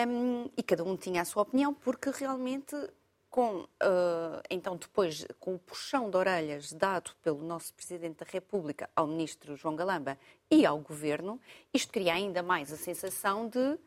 [0.09, 2.75] hum, e cada um tinha a sua opinião porque realmente
[3.31, 8.89] com ah, então depois com o puxão de orelhas dado pelo nosso Presidente da República
[8.97, 10.19] ao Ministro João Galamba
[10.51, 11.41] e ao Governo,
[11.73, 13.79] isto cria ainda mais a sensação de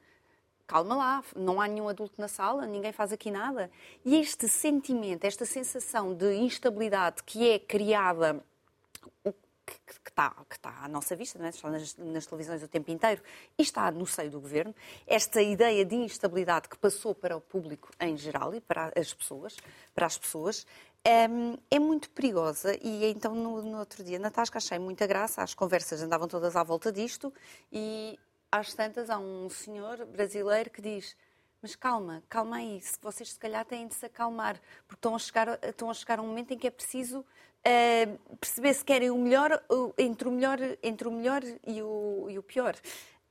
[0.68, 3.70] calma lá, não há nenhum adulto na sala, ninguém faz aqui nada.
[4.06, 8.42] E este sentimento, esta sensação de instabilidade que é criada,
[9.86, 11.50] que, que está, que está à nossa vista, é?
[11.50, 13.22] está nas, nas televisões o tempo inteiro,
[13.58, 14.76] e está no seio do governo,
[15.08, 19.58] esta ideia de instabilidade que passou para o público em geral e para as pessoas,
[19.94, 20.66] para as pessoas,
[21.30, 22.76] hum, é muito perigosa.
[22.82, 26.56] E então no, no outro dia na Tasca achei muita graça, as conversas andavam todas
[26.56, 27.34] à volta disto
[27.72, 28.20] e
[28.52, 31.16] às tantas há um senhor brasileiro que diz
[31.62, 35.60] mas calma, calma aí, vocês se calhar têm de se acalmar, porque estão a chegar,
[35.62, 37.24] estão a, chegar a um momento em que é preciso
[37.64, 38.08] eh,
[38.40, 39.64] perceber se querem o melhor,
[39.98, 42.76] entre o melhor, entre o melhor e, o, e o pior.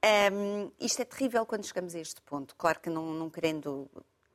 [0.03, 2.55] Ehm, isto é terrível quando chegamos a este ponto.
[2.57, 3.89] Claro que não, não querendo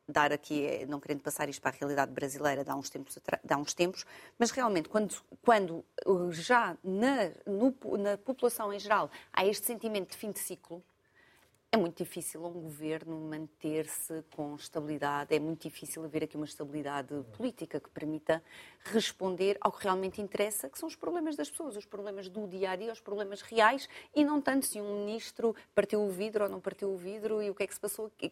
[0.08, 3.17] dar aqui, eh, não querendo passar isto para a realidade brasileira de há uns tempos,
[3.49, 4.05] há uns tempos
[4.38, 10.12] mas realmente quando, quando uh, já na, no- na população em geral há este sentimento
[10.12, 10.84] de fim de ciclo,
[11.75, 17.13] é muito difícil um governo manter-se com estabilidade, é muito difícil haver aqui uma estabilidade
[17.35, 18.41] política que permita
[18.85, 22.71] responder ao que realmente interessa, que são os problemas das pessoas, os problemas do dia
[22.71, 26.49] a dia, os problemas reais, e não tanto se um ministro partiu o vidro ou
[26.49, 28.31] não partiu o vidro e o que é que se passou aqui.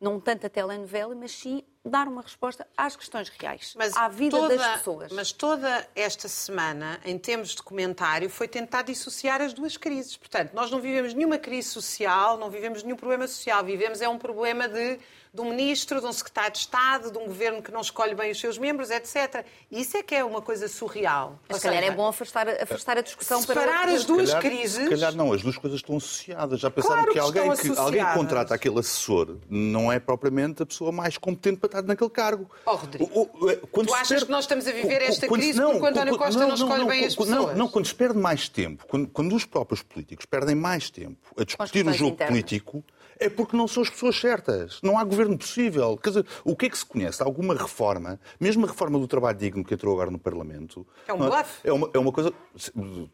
[0.00, 4.56] Não tanto a telenovela, mas sim dar uma resposta às questões reais, à vida toda-
[4.56, 5.12] das pessoas.
[5.12, 10.16] Mas toda esta semana, em termos de comentário, foi tentar dissociar as duas crises.
[10.16, 13.62] Portanto, nós não vivemos nenhuma crise social, não vivemos nenhum problema social.
[13.64, 14.98] Vivemos é um problema de,
[15.34, 18.30] de um ministro, de um secretário de Estado, de um governo que não escolhe bem
[18.30, 19.44] os seus membros, etc.
[19.68, 21.40] Isso é que é uma coisa surreal.
[21.48, 24.84] Mas se calhar é bom afastar, afastar a discussão para Separar as duas calhar- crises.
[24.84, 26.60] Se calhar não, as duas coisas estão associadas.
[26.60, 30.66] Já pensaram Claro que, que alguém, que alguém contrata aquele assessor não é propriamente a
[30.66, 32.48] pessoa mais competente para estar naquele cargo.
[32.64, 35.26] Oh, Rodrigo, O- o- é, quando tu achas perde- que nós estamos a viver esta
[35.26, 37.56] quando- crise porque o António Costa não escolhe bem as não, pessoas?
[37.56, 41.42] Não, quando se perde mais tempo, quando, quando os próprios políticos perdem mais tempo a
[41.44, 42.30] discutir o jogo internas.
[42.32, 42.84] político,
[43.18, 44.80] é porque não são as pessoas certas.
[44.82, 45.96] Não há governo possível.
[45.96, 47.22] Quer dizer, o que é que se conhece?
[47.22, 50.86] Alguma reforma, mesmo a reforma do trabalho digno que entrou agora no Parlamento.
[51.06, 51.60] É um não bluff.
[51.64, 52.32] É uma, é uma coisa.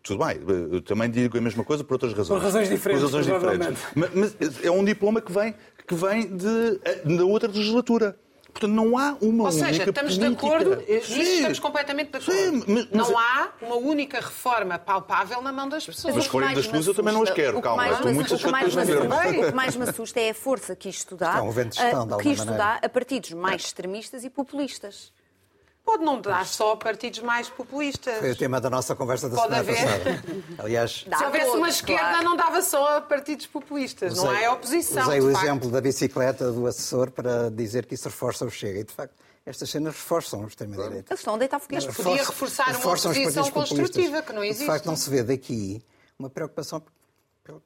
[0.03, 0.41] Tudo bem,
[0.73, 2.39] eu também digo a mesma coisa por outras razões.
[2.39, 3.83] Por razões diferentes, Por razões diferentes.
[3.95, 5.55] Mas, mas é um diploma que vem,
[5.87, 8.17] que vem de, da outra legislatura.
[8.51, 10.29] Portanto, não há uma Ou seja, única estamos política.
[10.41, 11.21] de acordo, nisso Sim.
[11.37, 12.33] estamos completamente de acordo.
[12.41, 16.15] Sim, mas- mas- não há uma única reforma palpável na mão das pessoas.
[16.15, 17.77] Mas o que escolhem mais das me tuas eu também não as assusta- quero, calma,
[17.83, 19.41] mais estou muito o que mais assusta-.
[19.41, 21.77] O que mais me assusta é a força que isto dá, É um vento de
[21.77, 25.13] gestão, de a- alguma que isto dá a partidos mais extremistas e populistas.
[25.91, 28.19] Pode não dar só a partidos mais populistas.
[28.19, 30.23] Foi o tema da nossa conversa da Pode semana haver.
[30.23, 30.25] passada.
[30.59, 32.25] Aliás, Dá Se houvesse uma esquerda, claro.
[32.25, 34.17] não dava só a partidos populistas.
[34.17, 35.03] não usei- é oposição.
[35.03, 35.45] Usei o facto.
[35.45, 38.79] exemplo da bicicleta do assessor para dizer que isso reforça o Chega.
[38.79, 41.13] E, de facto, estas cenas reforçam o extremo-direita.
[41.13, 41.87] Eles estão a deitar foguetes.
[41.87, 44.61] Mas podia reforçar uma oposição construtiva, que não existe.
[44.61, 45.83] De facto, não se vê daqui
[46.17, 46.81] uma preocupação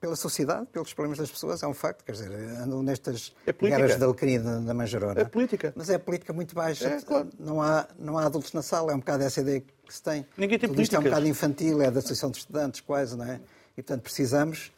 [0.01, 1.63] pela- sociedade, pelos problemas das pessoas.
[1.63, 2.05] É um facto.
[2.05, 5.21] Quer dizer, andam nestas É guerras da Alecrim da, da Manjarona.
[5.21, 5.73] É política.
[5.77, 6.89] Mas é política muito baixa.
[6.89, 7.29] É, claro.
[7.39, 8.93] não, há, não há adultos na sala.
[8.93, 10.27] É um bocado essa ideia que se tem.
[10.37, 13.25] Ninguém tem Tudo isto é um bocado infantil, é da Associação de Estudantes, quase, não
[13.25, 13.41] é?
[13.77, 14.73] E, portanto, precisamos...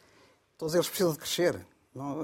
[0.57, 1.55] Todos eles precisam de crescer.
[1.93, 2.23] Não-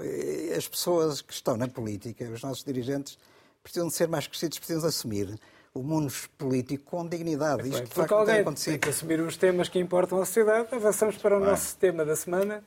[0.57, 3.17] As pessoas que estão na política, os nossos dirigentes,
[3.61, 5.39] precisam de ser mais crescidos, precisam de assumir
[5.73, 7.63] o mundo político com dignidade.
[7.63, 10.67] Isto, Bem, de porque facto, alguém tem que assumir os temas que importam à sociedade.
[10.71, 12.63] Avançamos para o nosso tema da semana.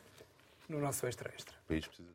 [0.68, 1.54] no nosso Extra Extra.
[1.64, 2.08] O país precisa.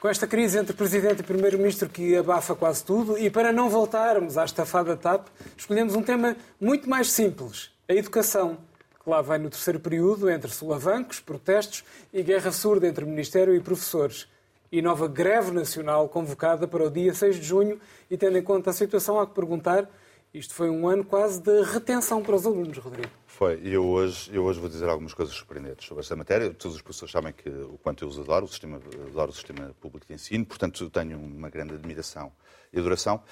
[0.00, 4.38] Com esta crise entre Presidente e Primeiro-Ministro que abafa quase tudo, e para não voltarmos
[4.38, 8.58] à estafada TAP, escolhemos um tema muito mais simples: a educação,
[9.02, 13.60] que lá vai no terceiro período entre solavancos, protestos e guerra surda entre Ministério e
[13.60, 14.28] professores.
[14.70, 18.70] E nova greve nacional convocada para o dia 6 de junho, e tendo em conta
[18.70, 19.88] a situação, há que perguntar:
[20.32, 23.08] isto foi um ano quase de retenção para os alunos, Rodrigo.
[23.26, 23.58] Foi.
[23.62, 26.52] E eu hoje, eu hoje vou dizer algumas coisas surpreendentes sobre esta matéria.
[26.52, 29.74] Todos os professores sabem que, o quanto eu os adoro, o sistema, adoro o sistema
[29.80, 32.30] público de ensino, portanto tenho uma grande admiração
[32.70, 33.22] e adoração.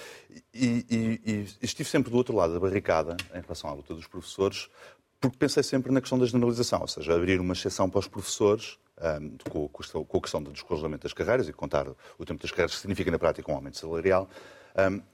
[0.54, 4.06] E, e, e estive sempre do outro lado da barricada em relação à luta dos
[4.06, 4.70] professores,
[5.20, 8.78] porque pensei sempre na questão da generalização, ou seja, abrir uma exceção para os professores
[9.50, 11.86] com, com, a questão do descongelamento das carreiras e contar
[12.18, 14.28] o tempo das carreiras, significa na prática um aumento salarial,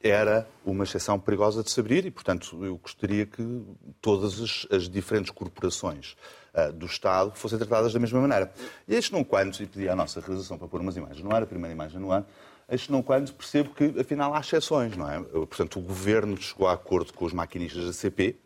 [0.02, 3.62] era uma exceção perigosa de se abrir e, portanto, eu gostaria que
[4.00, 6.16] todas as, as diferentes corporações
[6.52, 8.52] uh, do Estado fossem tratadas da mesma maneira.
[8.88, 11.44] E este não quando, e pedi à nossa realização para pôr umas imagens no ar,
[11.44, 12.26] a primeira imagem no ar,
[12.68, 15.20] este não quando percebo que, afinal, há exceções, não é?
[15.20, 18.36] Portanto, o Governo chegou a acordo com os maquinistas da CP,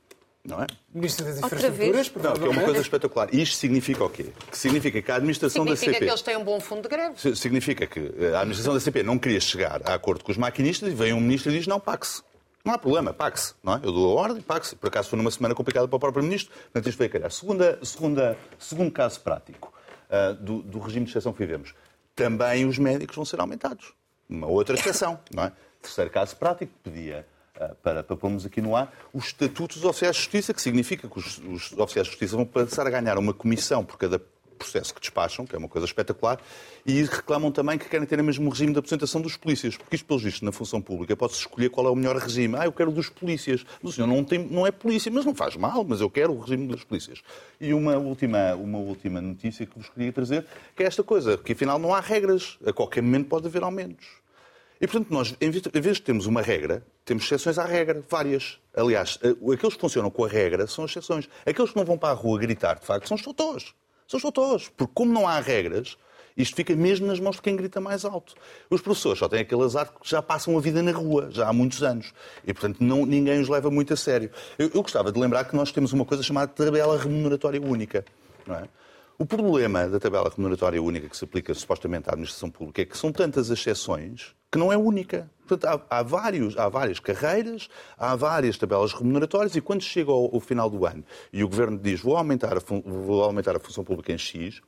[0.47, 0.67] não é?
[0.95, 2.25] Ministro das Outra Infraestruturas, vez?
[2.25, 3.35] Não, que é uma coisa espetacular.
[3.35, 4.27] Isto significa o quê?
[4.51, 6.05] Que significa que a administração Significa da CP...
[6.07, 7.15] que eles têm um bom fundo de greve.
[7.21, 8.01] Si- Significa que
[8.35, 11.21] a administração da CP não queria chegar a acordo com os maquinistas e vem um
[11.21, 12.23] ministro e diz não, pague-se.
[12.65, 13.55] Não há problema, pague-se.
[13.63, 13.77] Não é?
[13.77, 14.75] Eu dou a ordem, pague-se.
[14.77, 17.31] Por acaso foi numa semana complicada para o próprio ministro, portanto isto foi a calhar.
[17.31, 19.73] Segunda, segunda, segundo caso prático
[20.11, 21.75] ah, do, do regime de exceção que vivemos.
[22.15, 23.93] Também os médicos vão ser aumentados.
[24.29, 25.53] Uma outra exceção, não é?
[25.83, 27.25] Terceiro caso prático, pedia
[27.83, 31.19] para, para pormos aqui no ar, o Estatuto dos Oficiais de Justiça, que significa que
[31.19, 34.21] os, os oficiais de Justiça vão passar a ganhar uma comissão por cada
[34.57, 36.41] processo que despacham, que é uma coisa espetacular,
[36.85, 40.07] e reclamam também que querem ter o mesmo regime de apresentação dos polícias, porque isto,
[40.07, 42.57] pelos vistos, na função pública pode-se escolher qual é o melhor regime.
[42.57, 43.65] Ah, eu quero dos polícias.
[43.83, 46.41] O senhor não, tem, não é polícia, mas não faz mal, mas eu quero o
[46.41, 47.23] regime dos polícias.
[47.61, 51.53] E uma última, uma última notícia que vos queria trazer, que é esta coisa, que
[51.53, 52.59] afinal não há regras.
[52.67, 54.07] A qualquer momento pode haver aumentos.
[54.81, 58.59] E, portanto, nós, em vez de termos uma regra, temos exceções à regra, várias.
[58.75, 61.29] Aliás, eh, aqueles que funcionam com a regra são exceções.
[61.47, 63.75] Aqueles que não vão para a rua gritar, de facto, são totós.
[64.07, 64.69] São totós.
[64.77, 65.97] Porque, como não há regras,
[66.37, 68.35] isto fica mesmo nas mãos de quem grita mais alto.
[68.69, 71.53] Os professores só têm aquele azar que já passam a vida na rua, já há
[71.55, 72.13] muitos anos.
[72.47, 74.31] E, portanto, não, ninguém os leva muito a sério.
[74.59, 78.05] Eu, eu gostava de lembrar que nós temos uma coisa chamada tabela remuneratória única.
[78.47, 78.69] Não é?
[79.19, 82.99] O problema da tabela remuneratória única que se aplica supostamente à administração pública é que
[82.99, 85.31] são tantas exceções que não é única.
[85.47, 90.35] Portanto, há, há vários, há várias carreiras, há várias tabelas remuneratórias e quando chega ao,
[90.35, 93.85] ao final do ano e o Governo diz vou aumentar, a vou aumentar a função
[93.85, 94.61] pública em X,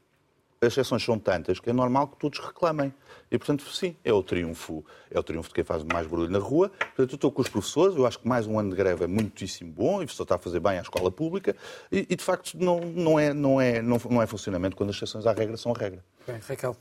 [0.61, 2.93] as exceções são tantas que é normal que todos reclamem.
[3.31, 6.39] E, portanto, sim, é o triunfo, é o triunfo de quem faz mais barulho na
[6.39, 6.69] rua.
[6.69, 9.07] Portanto, eu estou com os professores, eu acho que mais um ano de greve é
[9.07, 11.55] muitíssimo bom e só está a fazer bem à escola pública
[11.93, 14.97] e, e, de facto, não, não, é, não, é, não, não é funcionamento quando as
[14.97, 16.05] exceções à regra são a regra.
[16.27, 16.77] Bem, Raquel.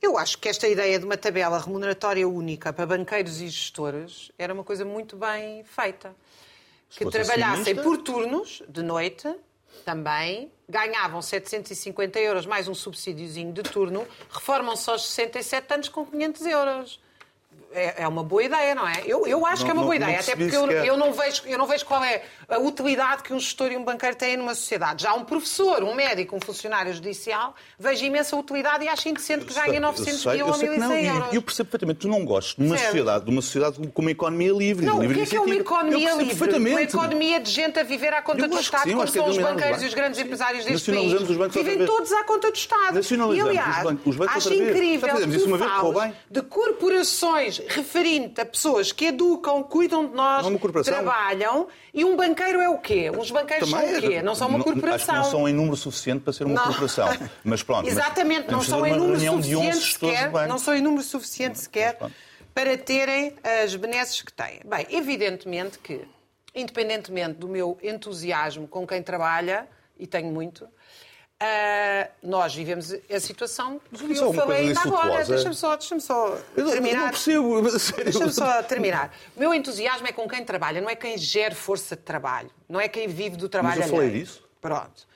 [0.00, 4.54] Eu acho que esta ideia de uma tabela remuneratória única para banqueiros e gestores era
[4.54, 6.14] uma coisa muito bem feita.
[6.88, 9.28] Que fosse trabalhassem por turnos, de noite,
[9.84, 16.46] também, ganhavam 750 euros mais um subsídiozinho de turno, reformam-se aos 67 anos com 500
[16.46, 17.00] euros.
[17.70, 19.02] É, é uma boa ideia, não é?
[19.04, 21.42] Eu, eu acho Não- que é uma boa ideia, até porque eu, eu não vejo,
[21.46, 24.54] eu não vejo qual é a utilidade que um gestor e um banqueiro têm numa
[24.54, 25.02] sociedade.
[25.02, 29.52] Já um professor, um médico, um funcionário judicial, vejo imensa utilidade e acho indecente que
[29.52, 31.34] ganhem 900 eu sei, mil ou sei que não, 1.100 e- euros.
[31.34, 34.52] eu percebo perfeitamente, tu não gostas de uma sociedade, de uma sociedade com uma economia
[34.52, 36.58] livre, Não, de o livre que é que é uma economia livre?
[36.58, 39.36] Uma economia de gente a viver à conta do Estado, sim, como é são os
[39.36, 41.12] os banqueiros e os grandes empresários deste país.
[41.52, 42.98] Vivem todos à conta do Estado.
[43.34, 43.86] E, aliás,
[44.36, 50.06] acho incrível tu uma vez, correu falas de corporações referente a pessoas que educam, cuidam
[50.06, 50.92] de nós, Não é corporação.
[50.94, 53.10] trabalham, e um banqueiro é o quê?
[53.10, 54.22] Uns banqueiros são o quê?
[54.22, 55.14] Não são uma Acho que corporação.
[55.16, 56.64] não são em número suficiente para ser uma Não.
[56.64, 57.08] corporação.
[57.44, 57.84] Mas pronto.
[57.84, 60.80] mas Exatamente, não podemos são em número reunião de 11 suficiente sequer, não são em
[60.80, 61.98] número suficiente sequer
[62.54, 64.60] para terem as benesses que têm.
[64.64, 66.00] Bem, evidentemente que,
[66.54, 69.68] independentemente do meu entusiasmo com quem trabalha,
[69.98, 70.66] e tenho muito,
[71.40, 75.24] ah, nós vivemos a situação que é eu falei ainda agora.
[75.24, 77.00] Deixa-me só, deixa só Eu não, eu terminar.
[77.02, 77.62] não percebo.
[77.62, 78.04] mas a sério.
[78.04, 79.14] Deixa-me só terminar.
[79.36, 82.80] O meu entusiasmo é com quem trabalha, não é quem gera força de trabalho, não
[82.80, 84.24] é quem vive do trabalho Mas eu falei alheio.
[84.24, 84.42] disso.
[84.60, 85.06] Pronto.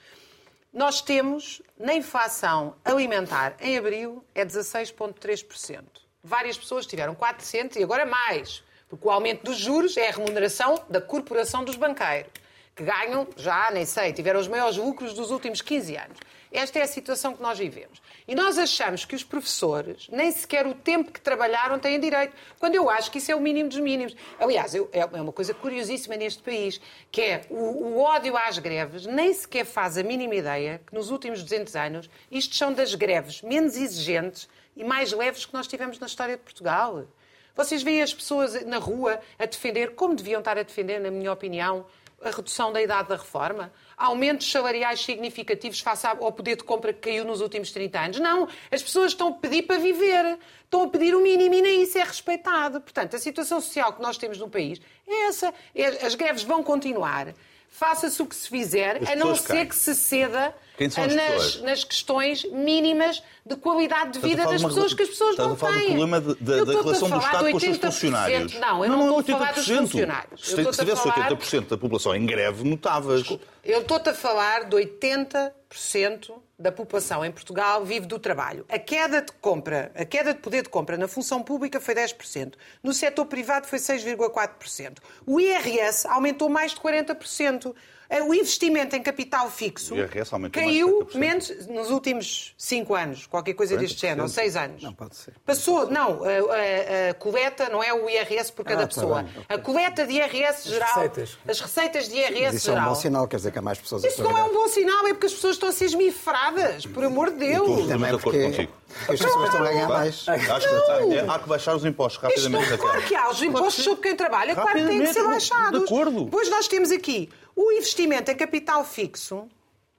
[0.72, 5.82] Nós temos, na inflação alimentar, em abril, é 16,3%.
[6.24, 10.80] Várias pessoas tiveram 400 e agora mais, porque o aumento dos juros é a remuneração
[10.88, 12.30] da corporação dos banqueiros,
[12.74, 16.18] que ganham, já nem sei, tiveram os maiores lucros dos últimos 15 anos.
[16.52, 18.00] Esta é a situação que nós vivemos.
[18.28, 22.74] E nós achamos que os professores, nem sequer o tempo que trabalharam, têm direito, quando
[22.74, 24.14] eu acho que isso é o mínimo dos mínimos.
[24.38, 26.78] Aliás, eu, é uma coisa curiosíssima neste país,
[27.11, 31.11] que é o, o ódio às greves, nem sequer faz a mínima ideia que nos
[31.11, 35.98] últimos 200 anos isto são das greves menos exigentes e mais leves que nós tivemos
[35.98, 37.06] na história de Portugal.
[37.54, 41.32] Vocês veem as pessoas na rua a defender, como deviam estar a defender, na minha
[41.32, 41.85] opinião,
[42.24, 43.72] a redução da idade da reforma?
[43.96, 48.20] Aumentos salariais significativos face ao poder de compra que caiu nos últimos 30 anos?
[48.20, 48.48] Não.
[48.70, 50.38] As pessoas estão a pedir para viver.
[50.64, 52.80] Estão a pedir o mínimo e nem isso é respeitado.
[52.80, 55.52] Portanto, a situação social que nós temos no país é essa.
[55.74, 57.35] É, as greves vão continuar
[57.72, 59.66] faça-se o que se fizer, As a não ser quem?
[59.66, 64.94] que se ceda nas, nas questões mínimas de qualidade de Estás a vida das pessoas
[64.94, 65.87] que as pessoas estás não a falar do têm.
[65.88, 67.92] problema de- da- a relação do Estado com os seus 80%.
[67.92, 68.54] funcionários.
[68.54, 70.40] Não, eu não, estou a falar dos funcionários.
[70.40, 73.24] Se, se a tivesse falar- 80% da população em greve, notavas.
[73.64, 76.32] eu estou-te a falar de 80%
[76.62, 78.64] da população em Portugal vive do trabalho.
[78.68, 82.55] A queda de compra, a queda de poder de compra na função pública foi 10%.
[82.83, 84.98] No setor privado foi 6,4%.
[85.27, 87.75] O IRS aumentou mais de 40%.
[88.20, 91.14] O investimento em capital fixo de caiu 40%.
[91.18, 94.01] menos nos últimos 5 anos, qualquer coisa deste 40%.
[94.01, 94.83] género, ou 6 anos.
[94.83, 95.33] Não, pode ser.
[95.46, 99.22] Passou, não, a, a- a coleta não é o IRS por cada Ah, tá pessoa.
[99.22, 99.44] bem, ok.
[99.48, 100.94] A coleta de IRS geral.
[100.94, 101.38] receitas.
[101.48, 102.88] As receitas de IRS Mas isso é um geral.
[102.90, 105.07] bom sinal, quer dizer que há mais pessoas a Isso não é um bom sinal,
[105.07, 107.68] é porque as pessoas estão a ser esmifradas, por amor de Deus.
[107.68, 108.72] Estou Também de acordo porque contigo.
[109.01, 110.29] as pessoas estão a ganhar mais.
[110.29, 112.77] Acho que há que baixar os impostos rapidamente.
[112.79, 115.79] claro que há, os impostos sobre quem trabalha, claro que têm que ser baixados.
[115.81, 116.25] de acordo.
[116.25, 119.49] Depois nós temos aqui o investimento em capital fixo,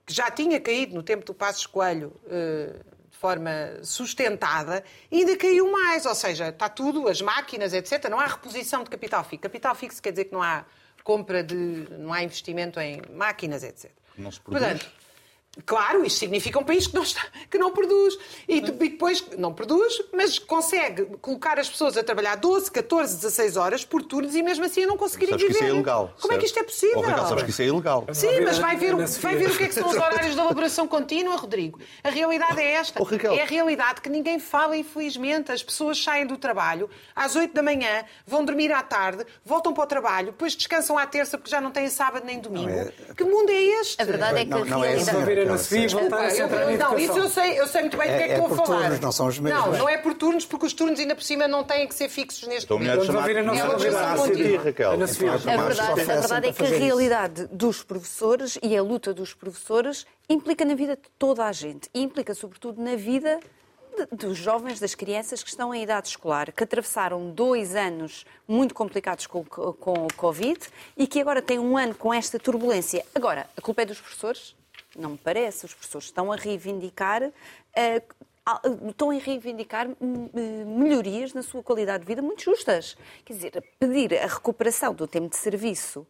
[0.05, 2.75] que já tinha caído no tempo do Passos Coelho eh,
[3.09, 3.51] de forma
[3.83, 6.05] sustentada, ainda caiu mais.
[6.05, 8.09] Ou seja, está tudo, as máquinas, etc.
[8.09, 9.41] Não há reposição de capital fixo.
[9.41, 10.65] Capital fixo quer dizer que não há
[11.03, 11.87] compra de.
[11.91, 13.91] não há investimento em máquinas, etc.
[14.17, 14.63] Não se produz.
[14.63, 14.91] Portanto,
[15.67, 18.17] Claro, isto significa um país que não, está, que não produz.
[18.47, 23.55] E, de- depois não produz, mas consegue colocar as pessoas a trabalhar 12, 14, 16
[23.55, 25.65] horas por turnos e mesmo assim a não conseguirem Sabes que viver.
[25.65, 26.13] isso é ilegal.
[26.19, 26.97] Como é que isto é possível?
[26.97, 28.05] Oh, Raquel, sabes que isso é ilegal.
[28.13, 30.87] Sim, mas vai ver, vai ver o que é que são os horários de elaboração
[30.87, 31.79] contínua, Rodrigo.
[32.03, 32.99] A realidade é esta.
[33.01, 33.07] Oh.
[33.33, 35.51] É a realidade que ninguém fala, infelizmente.
[35.51, 39.83] As pessoas saem do trabalho às 8 da manhã, vão dormir à tarde, voltam para
[39.83, 42.91] o trabalho, depois descansam à terça porque já não têm sábado nem domingo.
[43.15, 44.01] Que mundo é este?
[44.01, 45.42] A verdade é que Não, a não é realidade...
[45.43, 48.13] e voltar a centrar na eu- não, isso eu sei, eu sei muito bem do
[48.15, 48.79] que é, É- que é estou a por falar.
[48.81, 49.65] turnos, não são os mesmos.
[49.65, 52.09] Não, não é por turnos, porque os turnos ainda por cima não têm que ser
[52.09, 53.67] fixos neste Então, melhor ouvir a nossa É a.
[55.53, 59.13] Então, verdade, a oferecem verdade é para que a realidade dos professores e a luta
[59.13, 63.39] dos professores implica na vida de toda a gente e implica, sobretudo, na vida
[64.11, 69.27] dos jovens, das crianças que estão em idade escolar, que atravessaram dois anos muito complicados
[69.27, 70.59] com, com o Covid
[70.97, 73.05] e que agora têm um ano com esta turbulência.
[73.13, 74.55] Agora, a culpa é dos professores?
[74.97, 75.65] Não me parece.
[75.65, 77.23] Os professores estão a reivindicar.
[77.75, 78.01] a-
[78.89, 82.97] Estão a reivindicar hum, eh, melhorias na sua qualidade de vida muito justas.
[83.23, 86.05] Quer dizer, pedir a recuperação do tempo de serviço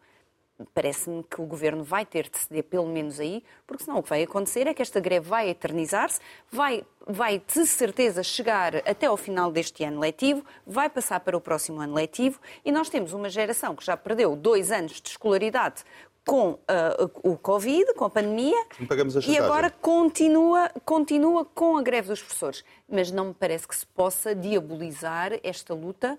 [0.74, 4.10] Parece-me que o governo vai ter de ceder pelo menos aí, porque senão o que
[4.10, 6.19] vai acontecer é que esta greve vai eternizar-se,
[6.50, 11.41] vai, vai de certeza chegar até ao final deste ano letivo, vai passar para o
[11.41, 15.84] próximo ano letivo e nós temos uma geração que já perdeu dois anos de escolaridade
[16.26, 19.40] com ah, o Covid, com a pandemia, Não a e chantagem.
[19.40, 22.64] agora continua, continua com a greve dos professores.
[22.90, 26.18] Mas não me parece que se possa diabolizar esta luta.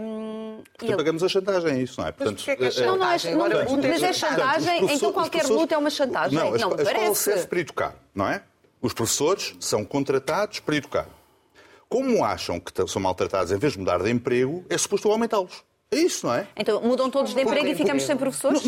[0.00, 2.12] hum, e Porque pagamos a chantagem, é isso, não é?
[2.12, 4.78] Portanto, é que é eh, não, não é, Chantagem, não, tudo é mas é chantagem.
[4.78, 6.38] Portanto, então qualquer luta é uma chantagem.
[6.38, 7.22] Não, Não, me a escola parece.
[7.22, 8.42] serve para educar, não é?
[8.80, 11.08] Os professores são contratados para educar.
[11.88, 15.64] Como acham que são maltratados em vez de mudar de emprego, é suposto aumentá-los.
[15.94, 16.46] É isso, não é?
[16.56, 18.62] Então mudam todos de emprego e ficamos sem professores?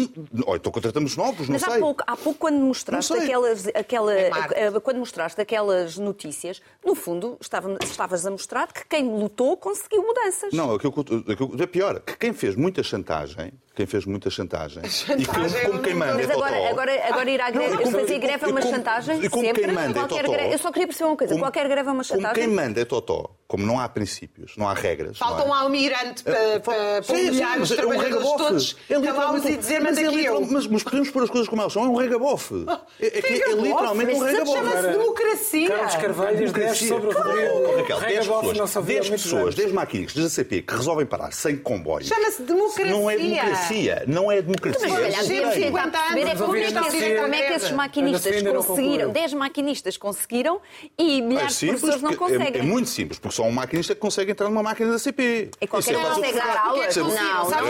[0.46, 1.80] Ou então contratamos novos, não Mas há sei.
[1.80, 6.94] pouco, há pouco, quando mostraste, Não aquelas, aquela, É eh, quando mostraste aquelas notícias, no
[6.94, 10.52] fundo estava- estavas a mostrar que quem lutou conseguiu mudanças.
[10.52, 12.00] Não, aquilo que, eu- aquilo, é pior.
[12.00, 16.14] Que quem fez muita chantagem, quem fez muita chantagem, e Chantagem que, como quem manda
[16.14, 18.48] Mas é agora, totó, agora, agora ir à greve, Não, e como- fazer greve é
[18.48, 19.22] uma e como- chantagem?
[19.24, 19.62] e como sempre?
[19.64, 20.32] quem manda é totó.
[20.32, 22.34] greve, eu só queria perceber uma coisa: como- qualquer greve é uma Como chantagem?
[22.34, 25.18] quem manda é totó, como não há princípios, não há regras.
[25.18, 25.58] Falta não um é?
[25.60, 29.06] almirante para, para, para humilhar os mas é um trabalhadores todos, É calá-los
[29.44, 30.40] literalmente- e dizer, mas manda é aqui eu.
[30.50, 31.84] Mas, mas podemos pôr as coisas como elas são.
[31.84, 32.54] É um regabofe.
[32.98, 34.58] É, é, que é literalmente um Mas regabofe.
[34.58, 35.68] Chama-se democracia.
[35.68, 36.88] Carlos Carvalho, 10 Democracia.
[36.88, 39.54] sobre o Raquel, 10 Regabof, não pessoas, se ouvia há 10 muitos pessoas, anos.
[39.54, 42.04] 10 maquinistas da CP que resolvem parar sem comboio.
[42.06, 42.86] Chama-se democracia.
[42.86, 43.65] Não é democracia.
[44.06, 44.88] Não é democracia.
[44.88, 48.62] Mas, é tentar perceber é como é, que, esses- como é que esses maquinistas conseguiram,
[48.62, 49.08] concluiu.
[49.10, 50.60] 10 maquinistas conseguiram
[50.98, 52.60] e É milhares de professores não é- conseguem.
[52.60, 55.50] É, muito simples, porque só um maquinista que consegue entrar numa máquina da CP.
[55.60, 56.96] É qualquer de consegue dar aulas?
[56.96, 57.14] É- Não, não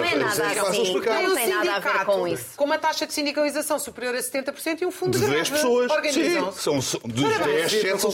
[0.05, 0.15] é é?
[0.17, 0.93] nada é assim.
[0.95, 2.45] Não tem nada a ver com isso.
[2.57, 5.51] Com uma taxa de sindicalização superior a 70% e um fundo De de 10 greve.
[5.65, 5.91] pessoas.
[5.91, 6.61] Sim, Organizam-se.
[6.61, 7.71] são, dos Parabéns.
[7.71, 8.11] 10, 7 são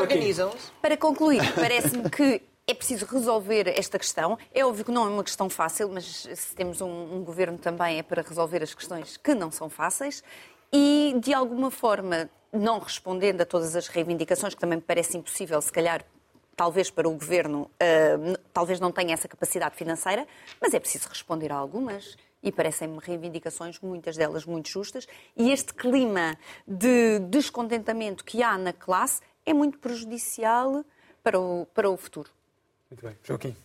[0.00, 0.56] organizam-se.
[0.80, 4.38] Para concluir, parece-me que é preciso resolver esta questão.
[4.54, 6.04] É óbvio que não é uma questão fácil, mas
[6.34, 10.22] se temos um, um governo também é para resolver as questões que não são fáceis
[10.72, 15.60] e, de alguma forma, não respondendo a todas as reivindicações, que também me parece impossível,
[15.60, 16.04] se calhar,
[16.56, 20.26] talvez para o governo, n- talvez não tenha essa capacidade financeira,
[20.60, 22.16] mas é preciso responder a algumas.
[22.44, 25.06] E parecem-me reivindicações, muitas delas muito justas.
[25.36, 26.36] E este clima
[26.66, 30.84] de descontentamento que há na classe é muito prejudicial
[31.22, 32.30] para o, para o futuro.
[32.92, 33.16] Muito bem.
[33.24, 33.56] Joaquim.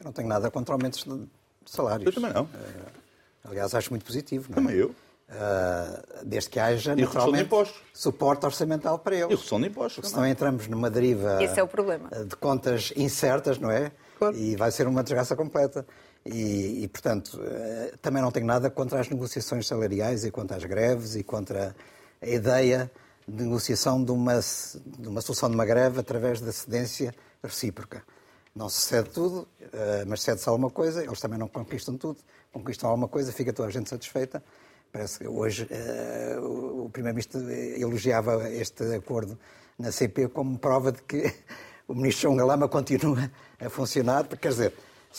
[0.00, 1.28] Eu não tenho nada contra aumentos de
[1.66, 2.06] salários.
[2.06, 2.48] Eu também não.
[3.44, 4.46] Aliás, acho muito positivo.
[4.50, 4.62] Não é?
[4.62, 4.94] Também eu.
[5.28, 7.82] Ah, desde que haja, redução de naturalmente, impostos.
[7.92, 9.30] suporte orçamental para E eles.
[9.30, 10.08] redução de impostos.
[10.08, 12.08] Senão entramos numa deriva Esse é o problema.
[12.12, 13.90] eh, de contas incertas, não é?
[14.18, 14.36] Claro.
[14.36, 15.86] E vai ser uma desgraça completa.
[16.24, 20.64] E, e, portanto, eh, também não tenho nada contra as negociações salariais e contra as
[20.64, 21.74] greves e contra
[22.22, 22.90] a ideia
[23.28, 27.12] de negociação de uma, de uma solução de uma greve através da cedência
[27.42, 28.02] recíproca.
[28.54, 32.20] Não se cede tudo, eh, mas cede-se alguma coisa, eles também não conquistam tudo,
[32.52, 34.42] conquistam alguma coisa, fica toda a gente satisfeita.
[34.90, 39.38] Parece que hoje eh, o Primeiro-Ministro elogiava este acordo
[39.78, 41.30] na CP como prova de que
[41.86, 43.30] o Ministro João Galama continua
[43.60, 44.72] a funcionar, porque, quer dizer,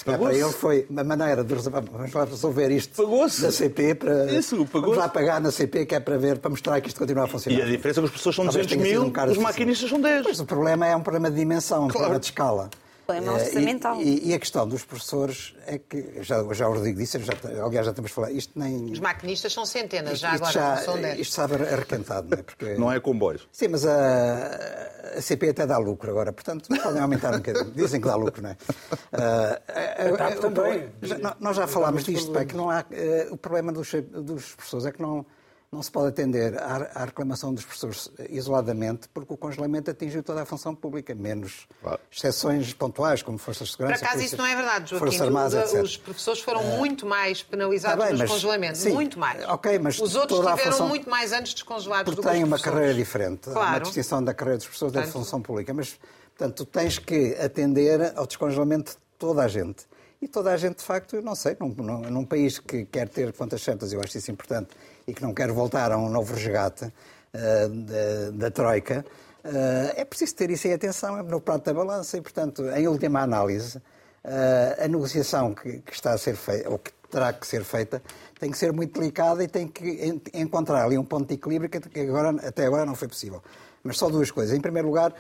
[0.05, 3.05] calhar para ele foi uma maneira de resolver, vamos lá resolver isto
[3.41, 6.79] da CP para Isso, vamos lá pagar na CP que é para ver, para mostrar
[6.81, 7.59] que isto continua a funcionar.
[7.59, 9.37] E a diferença é que as pessoas são Talvez 200 tenha sido mil, um os
[9.37, 10.23] maquinistas são 10.
[10.23, 12.69] Pois o problema é um problema de dimensão, um problema de escala.
[13.08, 14.01] Problema Eh, orçamental.
[14.01, 17.34] E, e a questão dos professores é que, já, já o Rodrigo disse, já,
[17.66, 18.91] aliás já temos falado, isto nem.
[18.91, 21.20] Os maquinistas são centenas, já isto agora, não são 10.
[21.20, 22.43] Isto sabe arrequentado, não é?
[22.43, 23.47] Porque, Não é comboios.
[23.51, 27.72] Sim, mas a, a CP até dá lucro agora, portanto podem aumentar um bocadinho.
[27.76, 28.58] Dizem que dá lucro, não é?
[29.18, 30.89] A- TAP o também.
[31.01, 34.53] já- nó- nós já falámos disto, pá, que não há, eh, o problema dos, dos
[34.55, 35.26] professores é que não,
[35.70, 40.41] não se pode atender à, à reclamação dos professores isoladamente, porque o congelamento atingiu toda
[40.41, 41.99] a função pública, menos Claro.
[42.09, 44.05] exceções pontuais, como forças de Por segurança.
[44.05, 45.20] acaso isso polícias, não é verdade, Joaquim.
[45.22, 48.80] Armadas, Os- os professores foram muito mais penalizados Tá bem, nos mas- congelamentos.
[48.82, 49.43] sim, muito mais.
[49.45, 52.43] ok, mas Os outros tiveram função- muito mais anos descongelados porque do que os tem
[52.45, 53.49] uma carreira diferente.
[53.49, 53.84] Há uma Claro.
[53.84, 55.74] distinção da carreira dos professores da Portanto- função pública.
[55.74, 55.99] Mas,
[56.38, 59.86] portanto, tu tens que atender ao descongelamento de toda a gente.
[60.22, 63.07] E toda a gente, de facto, eu não sei, num, num, num país que quer
[63.09, 64.70] ter contas certas, eu acho isso importante,
[65.08, 66.86] e que não quer voltar a um novo resgate
[67.34, 67.39] ah,
[67.70, 69.05] da, da Troika,
[69.43, 72.18] ah, é preciso ter isso em atenção, é no prato da balança.
[72.18, 73.82] E, portanto, em última análise,
[74.24, 78.01] ah, a negociação que, que está a ser feita, ou que terá que ser feita,
[78.38, 81.70] tem que ser muito delicada e tem que en- encontrar ali um ponto de equilíbrio
[81.70, 83.41] que agora, até agora não foi possível.
[83.82, 84.55] Mas só duas coisas.
[84.55, 85.14] Em primeiro lugar,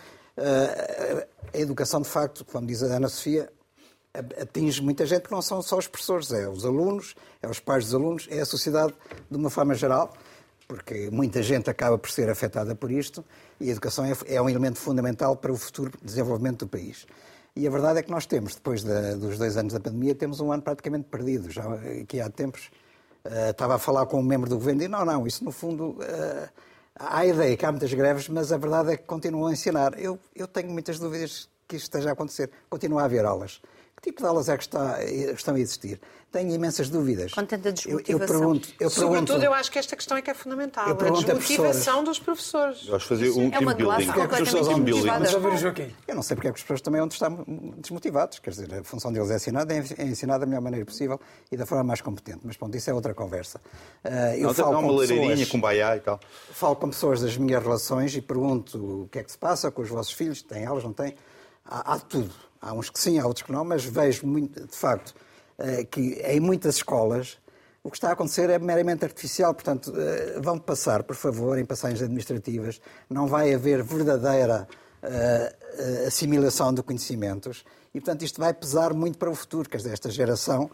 [1.53, 3.49] a educação, de facto, como diz a Ana Sofia,
[4.41, 7.85] atinge muita gente que não são só os professores, é os alunos, é os pais
[7.85, 8.93] dos alunos, é a sociedade
[9.29, 10.13] de uma forma geral,
[10.67, 13.23] porque muita gente acaba por ser afetada por isto
[13.59, 17.05] e a educação é, é um elemento fundamental para o futuro desenvolvimento do país.
[17.55, 20.51] E a verdade é que nós temos, depois dos dois anos da pandemia, temos um
[20.51, 21.49] ano praticamente perdido.
[21.49, 21.63] Já
[22.03, 22.69] aqui há tempos
[23.25, 25.97] eh, estava a falar com um membro do governo e não, não, isso no fundo
[26.01, 26.49] eh,
[26.95, 29.99] há a ideia que há muitas greves, mas a verdade é que continuam a ensinar.
[29.99, 32.49] Eu, eu tenho muitas dúvidas que isto esteja a acontecer.
[32.69, 33.59] Continua a haver aulas.
[33.99, 35.99] Que tipo de aulas é que está- estão a existir?
[36.31, 37.33] Tenho imensas dúvidas.
[37.33, 38.27] Com tanta Eu, eu desmotivação.
[38.27, 40.85] pergunto, eu pergunto, Sobretudo, eu acho que esta questão é que é fundamental.
[40.87, 42.85] Eu A pergunto a desmotivação dos professores.
[42.87, 45.07] Eu acho que fazer um É uma classe completamente um building.
[46.07, 47.43] Eu não sei porque é que as pessoas também onde estão
[47.77, 48.37] desmotivados.
[48.37, 51.19] Quer dizer, a função deles é ensinada, é ensinada da melhor maneira possível
[51.51, 52.41] e da forma mais competente.
[52.43, 53.59] Mas, pronto, isso é outra conversa.
[54.03, 56.19] Ah, eu Não, falo com uma pessoas, com baiá e tal.
[56.51, 59.81] falo com pessoas das minhas relações e pergunto o que é que se passa com
[59.81, 61.15] os vossos filhos, têm aulas, não têm?
[61.65, 62.31] Há, há tudo.
[62.61, 65.13] Há uns que sim, há outros que não, mas vejo muito, de facto,
[65.57, 67.37] eh, que em muitas escolas
[67.83, 69.53] o que está a acontecer é meramente artificial.
[69.53, 72.81] Portanto, eh, vão passar, por favor, em passagens administrativas.
[73.09, 74.67] Não vai haver verdadeira
[75.01, 75.55] eh,
[76.07, 79.69] assimilação de conhecimentos e, portanto, isto vai pesar muito para o futuro.
[79.69, 80.69] Quer dizer, esta geração,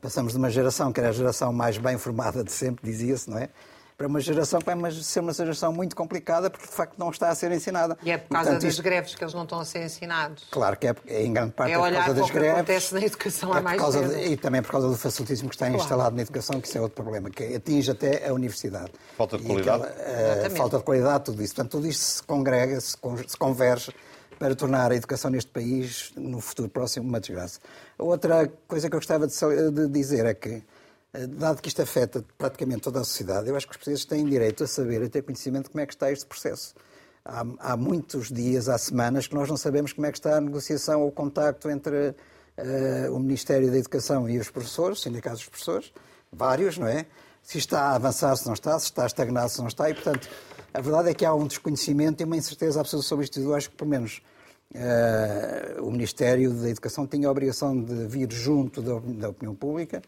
[0.00, 3.38] passamos de uma geração que era a geração mais bem formada de sempre, dizia-se, não
[3.38, 3.50] é?
[3.98, 7.10] Para uma geração que vai mas- ser uma geração muito complicada porque, de facto, não
[7.10, 7.98] está a ser ensinada.
[8.04, 10.46] E é por causa Portanto, das isto- greves que eles não estão a ser ensinados.
[10.52, 12.38] Claro que é, é em grande parte É por olhar causa para das o que
[12.38, 12.54] greves.
[12.58, 14.14] acontece na educação há é por mais causa tempo.
[14.14, 16.80] de- E também por causa do facilitismo que está instalado na educação, que isso é
[16.80, 18.92] outro problema, que atinge até a universidade.
[19.16, 19.82] Falta de qualidade.
[19.82, 20.56] aquela, Exatamente.
[20.58, 21.54] falta de qualidade, tudo isso.
[21.56, 23.92] Portanto, tudo isto se congrega, se, con- se converge
[24.38, 27.58] para tornar a educação neste país, no futuro próximo, uma desgraça.
[27.98, 30.62] A outra coisa que eu gostava de, de dizer é que,
[31.12, 34.64] dado que isto afeta praticamente toda a sociedade, eu acho que os portugueses têm direito
[34.64, 36.74] a saber, a ter conhecimento de como é que está este processo.
[37.24, 40.40] há, há, muitos dias, há semanas, que nós não sabemos como é que está a
[40.40, 42.14] negociação ou o contacto entre
[42.58, 45.92] uh, o Ministério da Educação e os professores, os sindicatos dos professores,
[46.32, 47.06] vários, não é?
[47.42, 49.94] Se está a avançar, se não está, se está a estagnar, se não está, e
[49.94, 50.28] portanto,
[50.74, 53.40] a verdade é que há um desconhecimento e uma incerteza absoluta sobre isto.
[53.40, 54.20] Eu acho que, pelo menos,
[54.74, 60.02] uh, o Ministério da Educação tinha a obrigação de vir junto da, da opinião pública,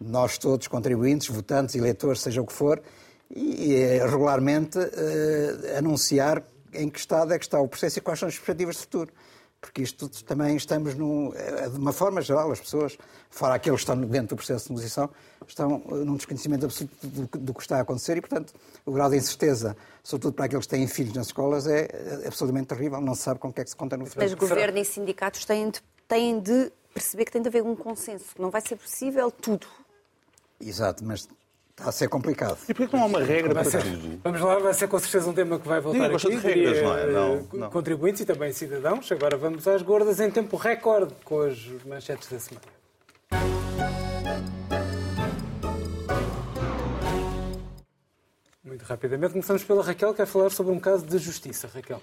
[0.00, 2.82] nós todos, contribuintes, votantes, eleitores, seja o que for,
[3.30, 6.42] e, e regularmente uh, anunciar
[6.72, 9.12] em que estado é que está o processo e quais são as perspectivas de futuro.
[9.60, 12.96] Porque isto também estamos, num, eh, de uma forma geral, as pessoas,
[13.28, 15.10] fora aqueles que estão dentro do processo de negociação,
[15.46, 18.54] estão eh, num desconhecimento absoluto do, do, que está a acontecer e, portanto,
[18.86, 21.88] o grau de incerteza, sobretudo para aqueles que têm filhos nas escolas, é
[22.26, 23.02] absolutamente terrível.
[23.02, 24.24] Não se sabe com o que é que se conta no futuro.
[24.24, 28.24] Mas governo e sindicatos têm de, têm de perceber que tem de haver um consenso,
[28.38, 29.66] não vai ser possível tudo.
[30.60, 31.28] Exato, mas
[31.80, 32.58] Está a ser complicado.
[32.68, 34.20] E porquê que não há uma regra vai para ser, tudo?
[34.22, 36.28] Vamos lá, vai ser com certeza um tema que vai voltar Diga, aqui.
[36.28, 37.06] de regras, não é?
[37.06, 37.70] Não, não.
[37.70, 39.10] Contribuintes e também cidadãos.
[39.10, 42.66] Agora vamos às gordas em tempo recorde com as manchetes da semana.
[48.62, 51.66] Muito rapidamente, começamos pela Raquel, que quer falar sobre um caso de justiça.
[51.72, 52.02] Raquel.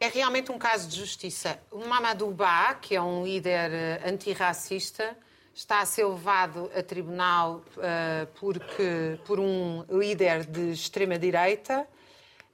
[0.00, 1.60] É realmente um caso de justiça.
[1.70, 5.16] O Mamadou Ba, que é um líder eh, antirracista,
[5.54, 11.86] está a ser levado a tribunal uh, porque, por um líder de extrema-direita,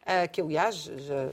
[0.03, 1.29] uh, que, aliás, já,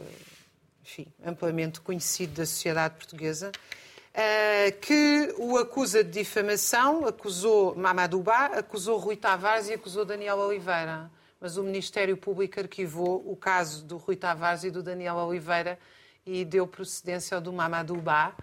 [0.83, 8.45] enfim, amplamente conhecido da sociedade portuguesa, uh, que o acusa de difamação, acusou Mamadou Ba,
[8.45, 11.09] acusou Rui Tavares e acusou Daniel Oliveira.
[11.39, 15.77] Mas o Ministério Público arquivou o caso do Rui Tavares e do Daniel Oliveira
[16.25, 18.35] e deu procedência ao do Mamadou Ba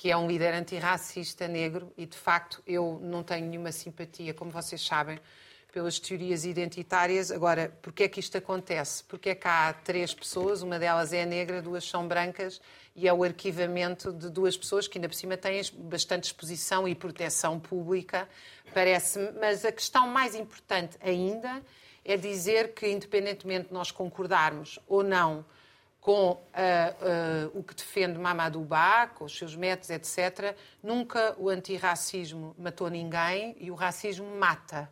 [0.00, 4.50] que é um líder antirracista negro e, de facto, eu não tenho nenhuma simpatia, como
[4.50, 5.20] vocês sabem,
[5.74, 7.30] pelas teorias identitárias.
[7.30, 9.04] Agora, porquê é que isto acontece?
[9.04, 12.62] Porque é que há três pessoas, uma delas é negra, duas são brancas,
[12.96, 16.94] e é o arquivamento de duas pessoas que ainda por cima têm bastante exposição e
[16.94, 18.26] proteção pública,
[18.72, 19.32] parece-me.
[19.32, 21.60] Mas a questão mais importante ainda
[22.02, 25.44] é dizer que, independentemente de nós concordarmos ou não
[26.00, 26.36] com uh,
[27.54, 32.88] uh, o que defende Mamadou Ba, com os seus métodos, etc., nunca o antirracismo matou
[32.88, 34.90] ninguém e o racismo mata.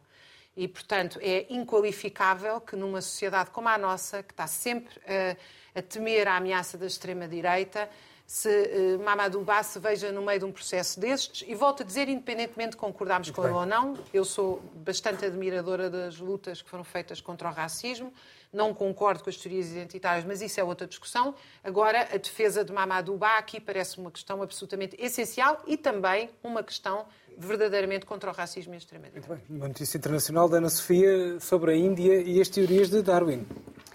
[0.55, 5.37] E, portanto, é inqualificável que numa sociedade como a nossa, que está sempre uh,
[5.75, 7.89] a temer a ameaça da extrema-direita,
[8.29, 11.49] se uh, Mamadou Ba se veja no meio de um processo destes.
[11.49, 13.51] E volto a dizer, independentemente de concordarmos Muito com bem.
[13.51, 18.12] ele ou não, eu sou bastante admiradora das lutas que foram feitas contra o racismo
[18.53, 21.35] não concordo com as teorias identitárias, mas isso é outra discussão.
[21.62, 26.62] Agora, a defesa de Mamadou Ba aqui parece uma questão absolutamente essencial e também uma
[26.62, 27.07] questão
[27.37, 29.41] verdadeiramente contra o racismo e a extrema-direita.
[29.49, 33.47] Uma notícia internacional da Ana Sofia sobre a Índia e as teorias de Darwin.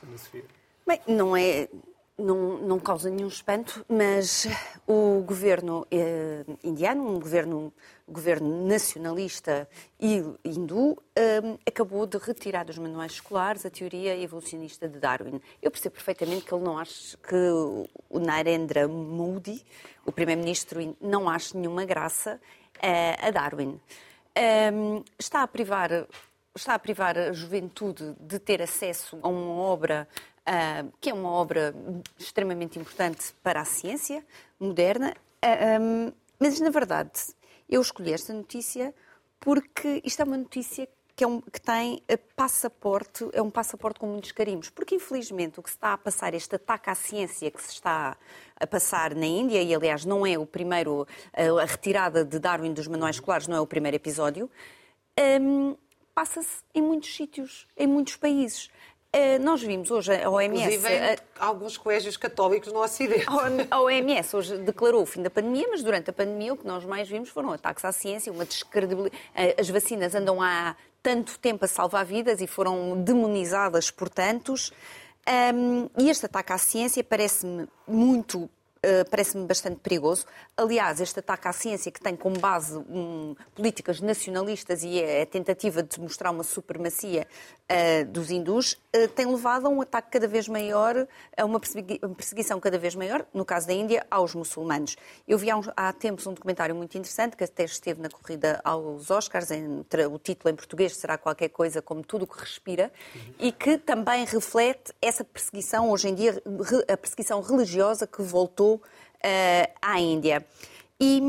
[0.01, 0.45] Ana Sofia.
[0.85, 1.67] Bem, não é
[2.17, 4.47] não, não causa nenhum espanto, mas
[4.85, 7.73] o governo eh, indiano, um governo,
[8.07, 9.67] governo nacionalista
[9.99, 15.41] e hindu, eh, acabou de retirar dos manuais escolares a teoria evolucionista de Darwin.
[15.61, 17.35] Eu percebo perfeitamente que ele não acha que
[18.09, 19.65] o Narendra Modi,
[20.05, 22.39] o primeiro-ministro, não acha nenhuma graça
[22.81, 23.79] eh, a Darwin.
[24.35, 24.71] Eh,
[25.17, 26.07] está a privar
[26.55, 30.07] está a privar a juventude de ter acesso a uma obra
[30.47, 31.73] uh, que é uma obra
[32.17, 34.25] extremamente importante para a ciência
[34.59, 35.13] moderna.
[35.43, 37.11] Uh, um, mas, na verdade,
[37.69, 38.93] eu escolhi esta notícia
[39.39, 42.01] porque isto é uma notícia que, é um, que tem
[42.35, 44.69] passaporte, é um passaporte com muitos carimbos.
[44.69, 48.17] Porque, infelizmente, o que se está a passar, este ataque à ciência que se está
[48.55, 52.87] a passar na Índia, e aliás não é o primeiro, a retirada de Darwin dos
[52.87, 54.49] manuais escolares não é o primeiro episódio,
[55.41, 55.75] um,
[56.13, 58.69] passa-se em muitos sítios, em muitos países.
[59.15, 60.59] Eh, nós vimos hoje a OMS.
[60.59, 63.27] Inclusive em eh, alguns colégios católicos no Ocidente.
[63.69, 66.83] A OMS hoje declarou o fim da pandemia, mas durante a pandemia o que nós
[66.83, 69.15] mais vimos foram ataques à ciência, uma descredibilidade.
[69.35, 74.71] Eh, as vacinas andam há tanto tempo a salvar vidas e foram demonizadas por tantos.
[75.53, 78.49] Um, e este ataque à ciência parece-me muito
[78.83, 80.25] uh, parece-me bastante perigoso.
[80.55, 85.25] Aliás, este ataque à ciência, que tem como base um, políticas nacionalistas e é a
[85.25, 87.27] tentativa de mostrar uma supremacia
[87.69, 92.59] uh, dos hindus, uh, tem levado a um ataque cada vez maior, a uma perseguição
[92.59, 94.95] cada vez maior, no caso da Índia, aos muçulmanos.
[95.27, 98.59] Eu vi há, uns, há tempos um documentário muito interessante, que até esteve na corrida
[98.63, 102.91] aos Oscars, entre, o título em português será qualquer coisa como Tudo o que Respira,
[103.15, 103.21] uhum.
[103.39, 106.41] e que também reflete essa perseguição, hoje em dia,
[106.91, 110.45] a perseguição religiosa que voltou uh, à Índia.
[110.99, 111.21] E,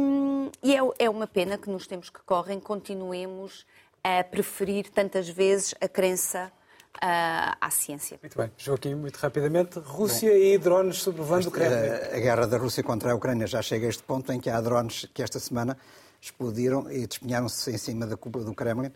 [0.63, 3.67] e é, é, uma pena que nos tempos que correm continuemos
[4.03, 6.53] a preferir tantas vezes a crença
[6.97, 8.19] uh, à ciência.
[8.23, 8.53] Muito bem.
[8.57, 9.79] Joaquim, muito rapidamente.
[9.79, 11.89] Rússia Bom, e drones sobrevoando o Kremlin.
[11.89, 14.51] A, a guerra da Rússia contra a Ucrânia já chega a este ponto em que
[14.51, 15.77] há drones que esta semana
[16.21, 18.93] explodiram e despenharam-se em cima da cúpula do Kremlin,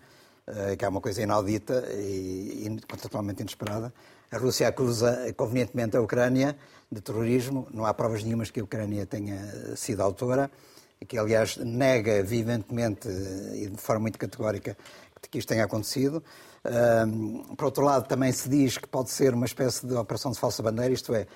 [0.46, 3.92] uh, que é uma coisa inaudita e, e totalmente inesperada.
[4.30, 6.56] A Rússia acusa convenientemente a Ucrânia
[6.90, 7.66] de terrorismo.
[7.72, 10.50] Não há provas nenhumas que a Ucrânia tenha sido autora,
[11.06, 13.08] que aliás nega viventemente
[13.54, 14.76] e de forma muito categórica
[15.30, 16.22] que isto tenha acontecido.
[17.56, 20.62] Por outro lado, também se diz que pode ser uma espécie de operação de falsa
[20.62, 21.26] bandeira, isto é,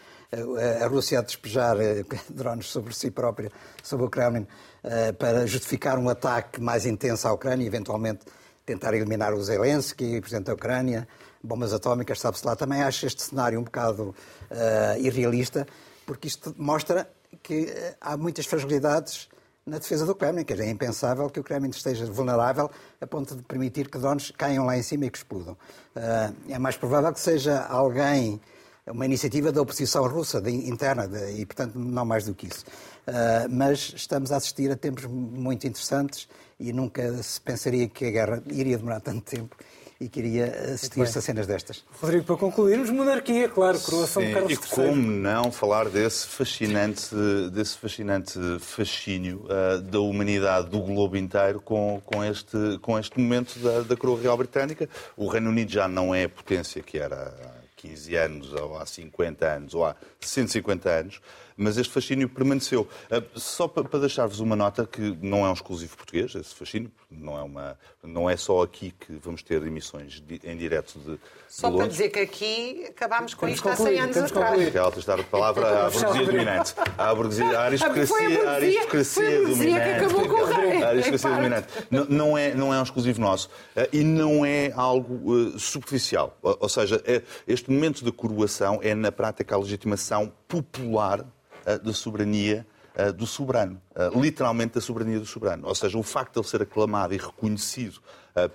[0.82, 3.51] a Rússia a despejar eh, drones sobre si própria,
[3.82, 4.47] sobre o Kremlin,
[4.82, 8.20] eh, para justificar um ataque mais intenso à Ucrânia, eventualmente
[8.64, 11.07] tentar eliminar o Zelensky, o presidente da Ucrânia,
[11.43, 12.55] bombas atómicas, sabe-se lá.
[12.55, 14.14] Também acho este cenário um bocado
[14.51, 15.66] uh, irrealista,
[16.07, 17.09] porque isto mostra
[17.43, 19.28] que há muitas fragilidades
[19.64, 22.70] na defesa do Kremlin, que é impensável que o Kremlin esteja vulnerável
[23.01, 25.57] a ponto de permitir que drones caiam lá em cima e que explodam.
[25.95, 28.40] Uh, é mais provável que seja alguém,
[28.86, 32.64] uma iniciativa da oposição russa, de, interna, de, e portanto não mais do que isso.
[33.07, 36.28] Uh, mas estamos a assistir a tempos muito interessantes
[36.59, 39.57] e nunca se pensaria que a guerra iria demorar tanto tempo
[40.03, 41.85] e queria assistir-se a cenas destas.
[42.01, 44.59] Rodrigo, para concluirmos, monarquia, claro, coroação de Carlos III.
[44.59, 47.15] E como não falar desse fascinante,
[47.53, 53.59] desse fascinante fascínio uh, da humanidade do globo inteiro com, com, este, com este momento
[53.61, 54.89] da, da coroa real britânica.
[55.17, 58.85] O Reino Unido já não é a potência que era há 15 anos, ou há
[58.85, 61.21] 50 anos, ou há 150 anos
[61.63, 62.89] mas este fascínio permaneceu.
[63.11, 67.39] Ah, só para deixar-vos uma nota que não é um exclusivo português, esse fascínio, não
[67.39, 71.77] é, uma, não é só aqui que vamos ter emissões em direto de, Só de
[71.77, 74.75] para dizer que aqui acabámos com isto há 100 anos atrás.
[74.75, 76.75] Ela está a palavra à burguesia dominante.
[76.99, 79.85] À, burguesia, à aristocracia, a aristocracia dominante.
[79.85, 80.83] que acabou com o rei.
[80.83, 81.67] A aristocracia dominante.
[81.91, 83.51] Não, não, é, não é um exclusivo nosso.
[83.77, 86.37] Ah, e não é algo uh, superficial.
[86.43, 91.25] Ou, seja, é, este momento de coroação é, na prática, a legitimação popular
[91.65, 95.67] da soberania eh, do soberano, eh, literalmente da soberania do soberano.
[95.67, 98.01] Ou seja, o facto de ele ser aclamado e reconhecido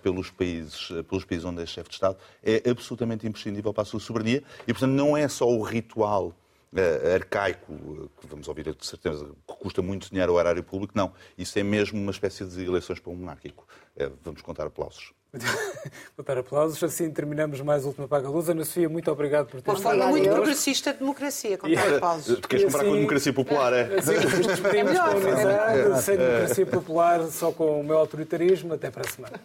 [0.01, 3.99] pelos países, pelos países onde é chefe de Estado é absolutamente imprescindível para a sua
[3.99, 6.33] soberania e, portanto, não é só o ritual
[7.13, 11.13] arcaico, que vamos ouvir de certeza, que custa muito dinheiro ao erário público, não.
[11.37, 13.67] Isso é mesmo uma espécie de eleições para um monárquico.
[14.23, 15.13] Vamos contar aplausos.
[16.17, 16.81] Botar aplausos.
[16.83, 18.49] Assim terminamos mais a última Paga Luz.
[18.49, 22.39] Ana Sofia, muito obrigado por ter Uma forma muito progressista de democracia, contar aplausos.
[22.39, 23.81] Tu queres comparar assim, com a democracia popular, é?
[23.97, 28.73] Assim, nos despedimos é com amizade, sem democracia popular, só com o meu autoritarismo.
[28.73, 29.39] Até para a semana.